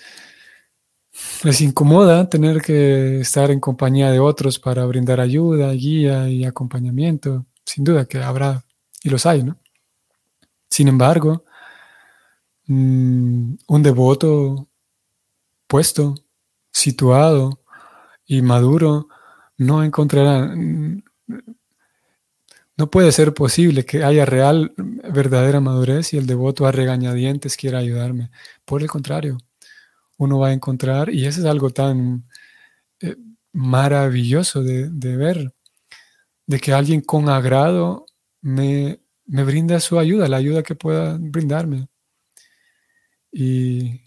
les 1.42 1.60
incomoda 1.60 2.28
tener 2.28 2.62
que 2.62 3.20
estar 3.20 3.50
en 3.50 3.60
compañía 3.60 4.10
de 4.10 4.20
otros 4.20 4.58
para 4.58 4.86
brindar 4.86 5.20
ayuda, 5.20 5.72
guía 5.72 6.28
y 6.28 6.44
acompañamiento. 6.44 7.46
Sin 7.64 7.84
duda 7.84 8.06
que 8.06 8.18
habrá, 8.18 8.64
y 9.02 9.10
los 9.10 9.26
hay, 9.26 9.42
¿no? 9.42 9.58
Sin 10.68 10.88
embargo, 10.88 11.44
mm, 12.72 13.54
un 13.68 13.83
devoto 13.83 14.68
puesto, 15.66 16.14
situado 16.72 17.61
y 18.26 18.42
maduro 18.42 19.09
no 19.59 19.85
encontrará 19.85 20.54
no 22.80 22.90
puede 22.90 23.12
ser 23.12 23.35
posible 23.35 23.85
que 23.85 24.04
haya 24.04 24.24
real, 24.24 24.72
verdadera 24.76 25.61
madurez 25.61 26.14
y 26.14 26.16
el 26.16 26.26
devoto 26.26 26.66
a 26.66 26.72
regañadientes 26.72 27.59
quiera 27.59 27.78
ayudarme. 27.78 28.30
Por 28.64 28.80
el 28.80 28.88
contrario, 28.88 29.37
uno 30.16 30.38
va 30.38 30.48
a 30.48 30.52
encontrar, 30.54 31.11
y 31.11 31.26
eso 31.26 31.40
es 31.40 31.46
algo 31.46 31.68
tan 31.68 32.24
eh, 33.00 33.16
maravilloso 33.52 34.62
de, 34.62 34.88
ver, 35.16 35.52
de 36.46 36.59
que 36.59 36.72
alguien 36.72 37.02
con 37.02 37.28
agrado 37.28 38.06
me, 38.40 39.00
brinda 39.26 39.78
su 39.78 39.98
ayuda, 39.98 40.26
la 40.26 40.38
ayuda 40.38 40.62
que 40.62 40.74
pueda 40.74 41.18
brindarme. 41.20 41.87
Y 43.32 44.00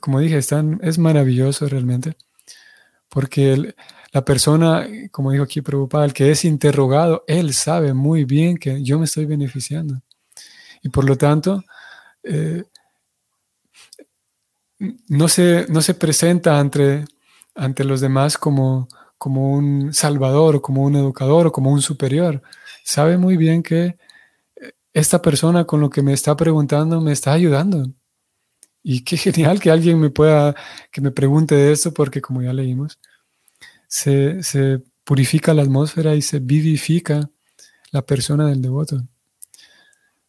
como 0.00 0.20
dije, 0.20 0.38
es, 0.38 0.98
maravilloso 0.98 1.68
realmente, 1.68 2.16
porque 3.08 3.52
el, 3.52 3.76
la 4.12 4.24
persona, 4.24 4.86
como 5.10 5.30
dijo 5.30 5.44
aquí 5.44 5.60
preocupada, 5.60 6.04
el 6.04 6.12
que 6.12 6.30
es 6.30 6.44
interrogado, 6.44 7.24
él 7.26 7.52
sabe 7.54 7.94
muy 7.94 8.24
bien 8.24 8.56
que 8.56 8.82
yo 8.82 8.98
me 8.98 9.04
estoy 9.04 9.26
beneficiando. 9.26 10.00
Y 10.82 10.88
por 10.88 11.04
lo 11.04 11.16
tanto, 11.16 11.62
eh, 12.22 12.64
no, 15.08 15.28
se, 15.28 15.66
no 15.68 15.82
se 15.82 15.94
presenta 15.94 16.58
ante, 16.58 17.04
ante 17.54 17.84
los 17.84 18.00
demás 18.00 18.38
como, 18.38 18.88
como 19.18 19.52
un 19.52 19.94
salvador, 19.94 20.60
como 20.60 20.82
un 20.82 20.96
educador, 20.96 21.52
como 21.52 21.70
un 21.70 21.82
superior. 21.82 22.42
Sabe 22.84 23.16
muy 23.18 23.36
bien 23.36 23.62
que 23.62 23.96
esta 24.92 25.20
persona 25.20 25.64
con 25.64 25.80
lo 25.80 25.90
que 25.90 26.02
me 26.02 26.12
está 26.12 26.36
preguntando 26.36 27.00
me 27.00 27.12
está 27.12 27.32
ayudando. 27.32 27.90
Y 28.86 29.02
qué 29.02 29.16
genial 29.16 29.60
que 29.60 29.70
alguien 29.70 29.98
me 29.98 30.10
pueda, 30.10 30.54
que 30.92 31.00
me 31.00 31.10
pregunte 31.10 31.54
de 31.54 31.72
eso, 31.72 31.94
porque 31.94 32.20
como 32.20 32.42
ya 32.42 32.52
leímos, 32.52 33.00
se, 33.88 34.82
purifica 35.04 35.54
la 35.54 35.62
atmósfera 35.62 36.14
y 36.14 36.22
se 36.22 36.38
vivifica 36.38 37.30
la 37.92 38.02
persona 38.02 38.46
del 38.46 38.60
devoto. 38.60 39.02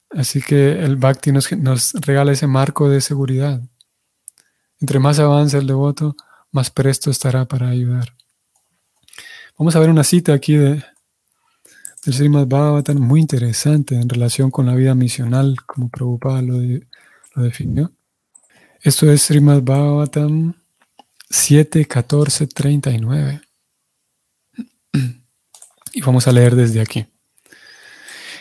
Así 0.10 0.42
que 0.42 0.72
el 0.72 0.96
bhakti 0.96 1.34
nos, 1.34 1.52
nos, 1.52 1.94
regala 1.96 2.32
ese 2.32 2.48
marco 2.48 2.90
de 2.90 3.02
seguridad. 3.02 3.62
Entre 4.80 5.00
más 5.00 5.20
avanza 5.20 5.58
el 5.58 5.68
devoto, 5.68 6.16
más 6.52 6.72
presto 6.72 7.12
estará 7.12 7.46
para 7.46 7.68
ayudar. 7.68 8.16
Vamos 9.58 9.76
a 9.76 9.80
ver 9.80 9.90
una 9.90 10.06
cita 10.06 10.34
aquí 10.34 10.56
de, 10.56 10.82
del 12.06 12.14
Srimad 12.14 12.48
Bhagavatam 12.48 13.00
muy 13.00 13.20
interesante 13.20 13.96
en 13.96 14.08
relación 14.08 14.50
con 14.50 14.66
la 14.66 14.76
vida 14.76 14.96
misional, 14.96 15.58
como 15.66 15.90
Prabhupada 15.90 16.42
lo 16.42 16.60
definió. 17.36 17.92
Esto 18.86 19.12
es 19.12 19.24
Srimad 19.24 19.64
Bhagavatam 19.64 20.54
7, 21.32 21.88
14, 21.88 22.46
39. 22.46 23.42
Y 25.94 26.02
vamos 26.02 26.28
a 26.28 26.32
leer 26.32 26.56
desde 26.56 26.82
aquí. 26.82 27.08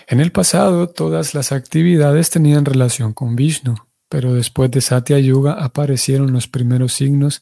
En 0.06 0.20
el 0.20 0.32
pasado, 0.32 0.90
todas 0.90 1.32
las 1.32 1.50
actividades 1.50 2.28
tenían 2.28 2.66
relación 2.66 3.14
con 3.14 3.36
Vishnu, 3.36 3.74
pero 4.10 4.34
después 4.34 4.70
de 4.70 4.82
Satya 4.82 5.18
Yuga 5.18 5.54
aparecieron 5.54 6.30
los 6.34 6.46
primeros 6.46 6.92
signos 6.92 7.40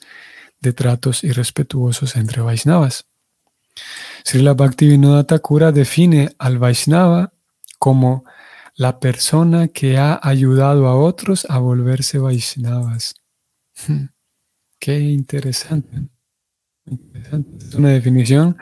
de 0.61 0.73
tratos 0.73 1.25
irrespetuosos 1.25 2.15
entre 2.15 2.41
Vaishnavas. 2.41 3.07
Srila 4.23 4.55
Bhaktivinoda 4.55 5.25
Thakura 5.25 5.73
define 5.73 6.37
al 6.38 6.59
Vaishnava 6.59 7.33
como 7.81 8.25
la 8.83 8.99
persona 8.99 9.68
que 9.68 9.97
ha 9.97 10.18
ayudado 10.21 10.88
a 10.88 10.97
otros 10.97 11.47
a 11.49 11.59
volverse 11.59 12.18
Vaishnavas. 12.18 13.14
Qué 14.81 14.99
interesante. 14.99 16.09
Es 16.85 17.75
una 17.77 17.90
definición 17.90 18.57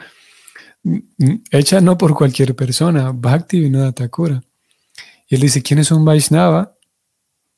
hecha 1.51 1.81
no 1.81 1.97
por 1.97 2.13
cualquier 2.15 2.55
persona, 2.55 3.13
Bhaktivinoda 3.13 3.93
Thakura. 3.93 4.43
Y 5.27 5.37
él 5.37 5.41
dice, 5.41 5.63
¿quién 5.63 5.79
es 5.79 5.91
un 5.91 6.05
Vaishnava? 6.05 6.77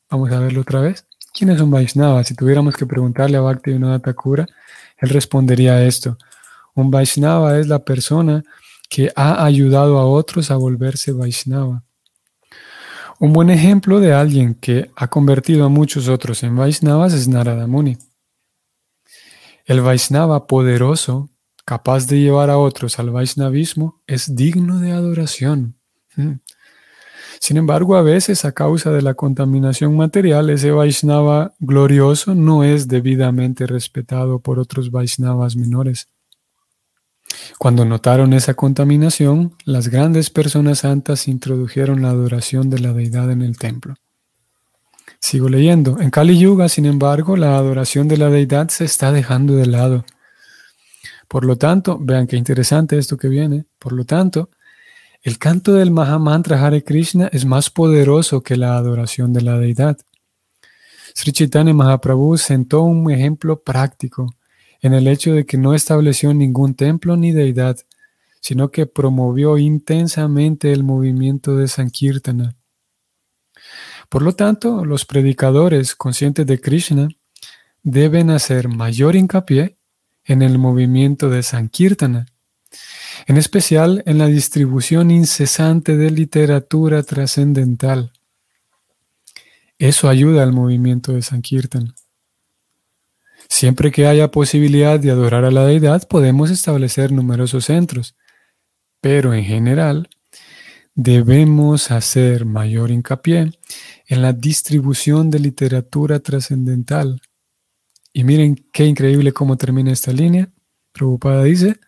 Vamos 0.09 0.31
a 0.31 0.39
verlo 0.39 0.61
otra 0.61 0.79
vez. 0.79 1.05
¿Quién 1.33 1.49
es 1.49 1.59
un 1.59 1.69
Vaishnava? 1.69 2.23
Si 2.23 2.33
tuviéramos 2.33 2.77
que 2.77 2.85
preguntarle 2.85 3.35
a 3.35 3.41
Bhaktivinoda 3.41 3.99
Thakura, 3.99 4.47
él 4.99 5.09
respondería 5.09 5.83
esto. 5.83 6.17
Un 6.75 6.89
Vaishnava 6.91 7.59
es 7.59 7.67
la 7.67 7.79
persona 7.83 8.41
que 8.89 9.11
ha 9.17 9.43
ayudado 9.43 9.97
a 9.97 10.05
otros 10.05 10.49
a 10.49 10.55
volverse 10.55 11.11
Vaishnava. 11.11 11.83
Un 13.19 13.31
buen 13.31 13.49
ejemplo 13.49 13.99
de 13.99 14.13
alguien 14.13 14.55
que 14.55 14.91
ha 14.95 15.07
convertido 15.07 15.65
a 15.65 15.69
muchos 15.69 16.07
otros 16.07 16.43
en 16.43 16.55
Vaishnavas 16.55 17.13
es 17.13 17.27
Narada 17.27 17.67
Muni. 17.67 17.97
El 19.65 19.81
Vaishnava 19.81 20.47
poderoso, 20.47 21.29
capaz 21.63 22.07
de 22.07 22.19
llevar 22.19 22.49
a 22.49 22.57
otros 22.57 22.99
al 22.99 23.11
Vaishnavismo, 23.11 24.01
es 24.07 24.35
digno 24.35 24.79
de 24.79 24.91
adoración. 24.91 25.75
Hmm. 26.15 26.39
Sin 27.39 27.57
embargo, 27.57 27.95
a 27.95 28.01
veces, 28.01 28.45
a 28.45 28.51
causa 28.51 28.91
de 28.91 29.01
la 29.01 29.13
contaminación 29.13 29.95
material, 29.95 30.49
ese 30.49 30.71
Vaishnava 30.71 31.53
glorioso 31.59 32.35
no 32.35 32.63
es 32.63 32.87
debidamente 32.87 33.67
respetado 33.67 34.39
por 34.39 34.59
otros 34.59 34.91
Vaishnavas 34.91 35.55
menores. 35.55 36.07
Cuando 37.57 37.85
notaron 37.85 38.33
esa 38.33 38.53
contaminación, 38.53 39.55
las 39.65 39.87
grandes 39.87 40.29
personas 40.29 40.79
santas 40.79 41.27
introdujeron 41.27 42.01
la 42.01 42.09
adoración 42.09 42.69
de 42.69 42.79
la 42.79 42.93
deidad 42.93 43.31
en 43.31 43.41
el 43.41 43.57
templo. 43.57 43.95
Sigo 45.19 45.47
leyendo. 45.49 45.99
En 45.99 46.09
Kali 46.09 46.37
Yuga, 46.37 46.67
sin 46.67 46.85
embargo, 46.85 47.37
la 47.37 47.55
adoración 47.57 48.07
de 48.07 48.17
la 48.17 48.29
deidad 48.29 48.69
se 48.69 48.85
está 48.85 49.11
dejando 49.11 49.55
de 49.55 49.67
lado. 49.67 50.05
Por 51.27 51.45
lo 51.45 51.57
tanto, 51.57 51.97
vean 51.99 52.27
qué 52.27 52.35
interesante 52.35 52.97
esto 52.97 53.17
que 53.17 53.29
viene. 53.29 53.65
Por 53.79 53.93
lo 53.93 54.05
tanto, 54.05 54.49
el 55.21 55.39
canto 55.39 55.73
del 55.73 55.91
Mahamantra 55.91 56.61
Hare 56.63 56.83
Krishna 56.83 57.29
es 57.31 57.45
más 57.45 57.69
poderoso 57.69 58.43
que 58.43 58.57
la 58.57 58.75
adoración 58.75 59.31
de 59.31 59.41
la 59.41 59.57
deidad. 59.57 59.97
Sri 61.15 61.31
Chaitanya 61.31 61.73
Mahaprabhu 61.73 62.37
sentó 62.37 62.81
un 62.81 63.09
ejemplo 63.09 63.61
práctico 63.61 64.35
en 64.83 64.93
el 64.93 65.07
hecho 65.07 65.33
de 65.33 65.45
que 65.45 65.57
no 65.57 65.73
estableció 65.73 66.33
ningún 66.33 66.75
templo 66.75 67.15
ni 67.15 67.31
deidad, 67.31 67.79
sino 68.41 68.69
que 68.69 68.85
promovió 68.85 69.57
intensamente 69.57 70.73
el 70.73 70.83
movimiento 70.83 71.55
de 71.55 71.69
Sankirtana. 71.69 72.57
Por 74.09 74.21
lo 74.21 74.33
tanto, 74.33 74.83
los 74.83 75.05
predicadores 75.05 75.95
conscientes 75.95 76.45
de 76.45 76.59
Krishna 76.59 77.07
deben 77.81 78.29
hacer 78.29 78.67
mayor 78.67 79.15
hincapié 79.15 79.77
en 80.25 80.41
el 80.41 80.59
movimiento 80.59 81.29
de 81.29 81.43
Sankirtana, 81.43 82.25
en 83.25 83.37
especial 83.37 84.03
en 84.05 84.17
la 84.17 84.27
distribución 84.27 85.11
incesante 85.11 85.95
de 85.95 86.11
literatura 86.11 87.03
trascendental. 87.03 88.11
Eso 89.79 90.09
ayuda 90.09 90.43
al 90.43 90.51
movimiento 90.51 91.13
de 91.13 91.21
Sankirtana. 91.21 91.95
Siempre 93.53 93.91
que 93.91 94.07
haya 94.07 94.31
posibilidad 94.31 94.99
de 94.99 95.11
adorar 95.11 95.45
a 95.45 95.51
la 95.51 95.63
deidad, 95.63 96.07
podemos 96.07 96.49
establecer 96.49 97.11
numerosos 97.11 97.65
centros, 97.65 98.15
pero 98.99 99.35
en 99.35 99.43
general 99.43 100.09
debemos 100.95 101.91
hacer 101.91 102.45
mayor 102.45 102.89
hincapié 102.89 103.51
en 104.07 104.21
la 104.23 104.33
distribución 104.33 105.29
de 105.29 105.37
literatura 105.37 106.19
trascendental. 106.19 107.21
Y 108.11 108.23
miren 108.23 108.55
qué 108.73 108.87
increíble 108.87 109.33
cómo 109.33 109.55
termina 109.55 109.91
esta 109.91 110.11
línea. 110.11 110.49
Prabhupada 110.91 111.43
dice, 111.43 111.79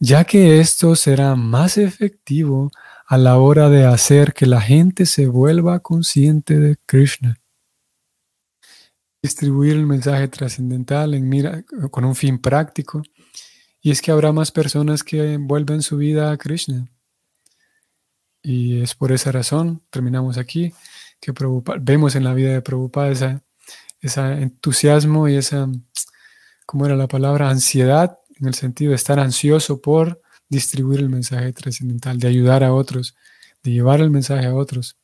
ya 0.00 0.24
que 0.24 0.58
esto 0.58 0.96
será 0.96 1.36
más 1.36 1.78
efectivo 1.78 2.72
a 3.06 3.16
la 3.16 3.38
hora 3.38 3.68
de 3.70 3.84
hacer 3.84 4.34
que 4.34 4.46
la 4.46 4.60
gente 4.60 5.06
se 5.06 5.28
vuelva 5.28 5.78
consciente 5.78 6.58
de 6.58 6.76
Krishna 6.84 7.38
distribuir 9.24 9.72
el 9.72 9.86
mensaje 9.86 10.28
trascendental 10.28 11.14
en 11.14 11.26
mira, 11.26 11.64
con 11.90 12.04
un 12.04 12.14
fin 12.14 12.38
práctico. 12.38 13.02
Y 13.80 13.90
es 13.90 14.02
que 14.02 14.10
habrá 14.10 14.32
más 14.32 14.52
personas 14.52 15.02
que 15.02 15.38
vuelven 15.38 15.80
su 15.80 15.96
vida 15.96 16.30
a 16.30 16.36
Krishna. 16.36 16.86
Y 18.42 18.82
es 18.82 18.94
por 18.94 19.12
esa 19.12 19.32
razón, 19.32 19.82
terminamos 19.88 20.36
aquí, 20.36 20.74
que 21.20 21.32
vemos 21.80 22.16
en 22.16 22.24
la 22.24 22.34
vida 22.34 22.52
de 22.52 22.60
Prabhupada 22.60 23.40
ese 24.02 24.20
entusiasmo 24.42 25.26
y 25.26 25.36
esa, 25.36 25.68
¿cómo 26.66 26.84
era 26.84 26.94
la 26.94 27.08
palabra? 27.08 27.48
Ansiedad, 27.48 28.18
en 28.38 28.48
el 28.48 28.54
sentido 28.54 28.90
de 28.90 28.96
estar 28.96 29.18
ansioso 29.18 29.80
por 29.80 30.20
distribuir 30.50 31.00
el 31.00 31.08
mensaje 31.08 31.50
trascendental, 31.54 32.18
de 32.18 32.28
ayudar 32.28 32.62
a 32.62 32.74
otros, 32.74 33.16
de 33.62 33.70
llevar 33.70 34.02
el 34.02 34.10
mensaje 34.10 34.44
a 34.44 34.54
otros. 34.54 34.98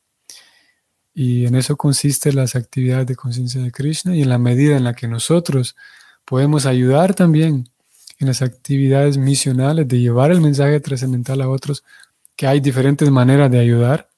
Y 1.22 1.44
en 1.44 1.54
eso 1.54 1.76
consiste 1.76 2.32
las 2.32 2.56
actividades 2.56 3.06
de 3.06 3.14
conciencia 3.14 3.60
de 3.60 3.70
Krishna 3.70 4.16
y 4.16 4.22
en 4.22 4.30
la 4.30 4.38
medida 4.38 4.78
en 4.78 4.84
la 4.84 4.94
que 4.94 5.06
nosotros 5.06 5.76
podemos 6.24 6.64
ayudar 6.64 7.12
también 7.12 7.68
en 8.20 8.26
las 8.26 8.40
actividades 8.40 9.18
misionales 9.18 9.86
de 9.86 10.00
llevar 10.00 10.30
el 10.30 10.40
mensaje 10.40 10.80
trascendental 10.80 11.42
a 11.42 11.50
otros, 11.50 11.84
que 12.36 12.46
hay 12.46 12.60
diferentes 12.60 13.10
maneras 13.10 13.50
de 13.50 13.58
ayudar. 13.58 14.08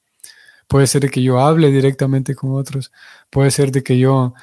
Puede 0.69 0.87
ser 0.87 1.01
de 1.01 1.09
que 1.09 1.21
yo 1.21 1.41
hable 1.41 1.73
directamente 1.73 2.35
con 2.35 2.53
otros, 2.53 2.89
puede 3.29 3.51
ser 3.51 3.73
de 3.73 3.83
que 3.83 3.99
yo 3.99 4.33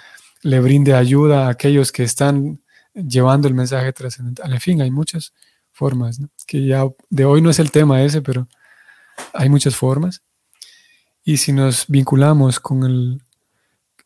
le 0.43 0.61
brinde 0.61 0.93
ayuda 0.93 1.47
a 1.47 1.53
aquellos 1.53 1.91
que 1.91 2.03
están 2.03 2.61
llevando 2.93 3.49
el 3.49 3.55
mensaje 3.55 3.91
trascendental. 3.95 4.53
En 4.53 4.61
fin, 4.61 4.83
hay 4.83 4.91
muchas 4.91 5.33
formas, 5.73 6.21
que 6.47 6.67
ya 6.67 6.85
de 7.09 7.25
hoy 7.25 7.41
no 7.41 7.49
es 7.49 7.59
el 7.59 7.71
tema 7.71 8.03
ese, 8.03 8.21
pero 8.21 8.47
hay 9.33 9.49
muchas 9.49 9.75
formas. 9.75 10.21
Y 11.31 11.37
si 11.37 11.53
nos 11.53 11.87
vinculamos 11.87 12.59
con, 12.59 12.83
el, 12.83 13.23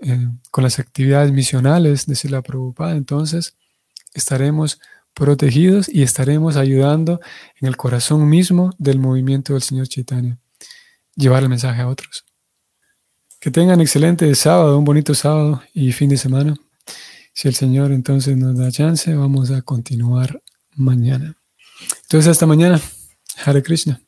eh, 0.01 0.29
con 0.51 0.63
las 0.63 0.79
actividades 0.79 1.33
misionales 1.33 2.05
de 2.05 2.17
Sila 2.17 2.43
Prabhupada, 2.43 2.97
entonces 2.97 3.57
estaremos 4.13 4.79
protegidos 5.15 5.89
y 5.89 6.03
estaremos 6.03 6.57
ayudando 6.57 7.23
en 7.59 7.69
el 7.69 7.79
corazón 7.79 8.29
mismo 8.29 8.75
del 8.77 8.99
movimiento 8.99 9.55
del 9.55 9.63
Señor 9.63 9.89
Chaitanya, 9.89 10.39
llevar 11.17 11.43
el 11.43 11.49
mensaje 11.49 11.81
a 11.81 11.89
otros. 11.89 12.27
Que 13.41 13.51
tengan 13.51 13.81
excelente 13.81 14.35
sábado, 14.35 14.77
un 14.77 14.85
bonito 14.85 15.15
sábado 15.15 15.63
y 15.73 15.93
fin 15.93 16.11
de 16.11 16.19
semana. 16.19 16.55
Si 17.33 17.49
el 17.49 17.55
Señor 17.55 17.91
entonces 17.93 18.37
nos 18.37 18.55
da 18.55 18.71
chance, 18.71 19.15
vamos 19.15 19.51
a 19.51 19.63
continuar 19.63 20.43
mañana. 20.77 21.39
Entonces, 22.03 22.31
hasta 22.31 22.45
mañana. 22.45 22.79
Hare 23.47 23.63
Krishna. 23.63 24.04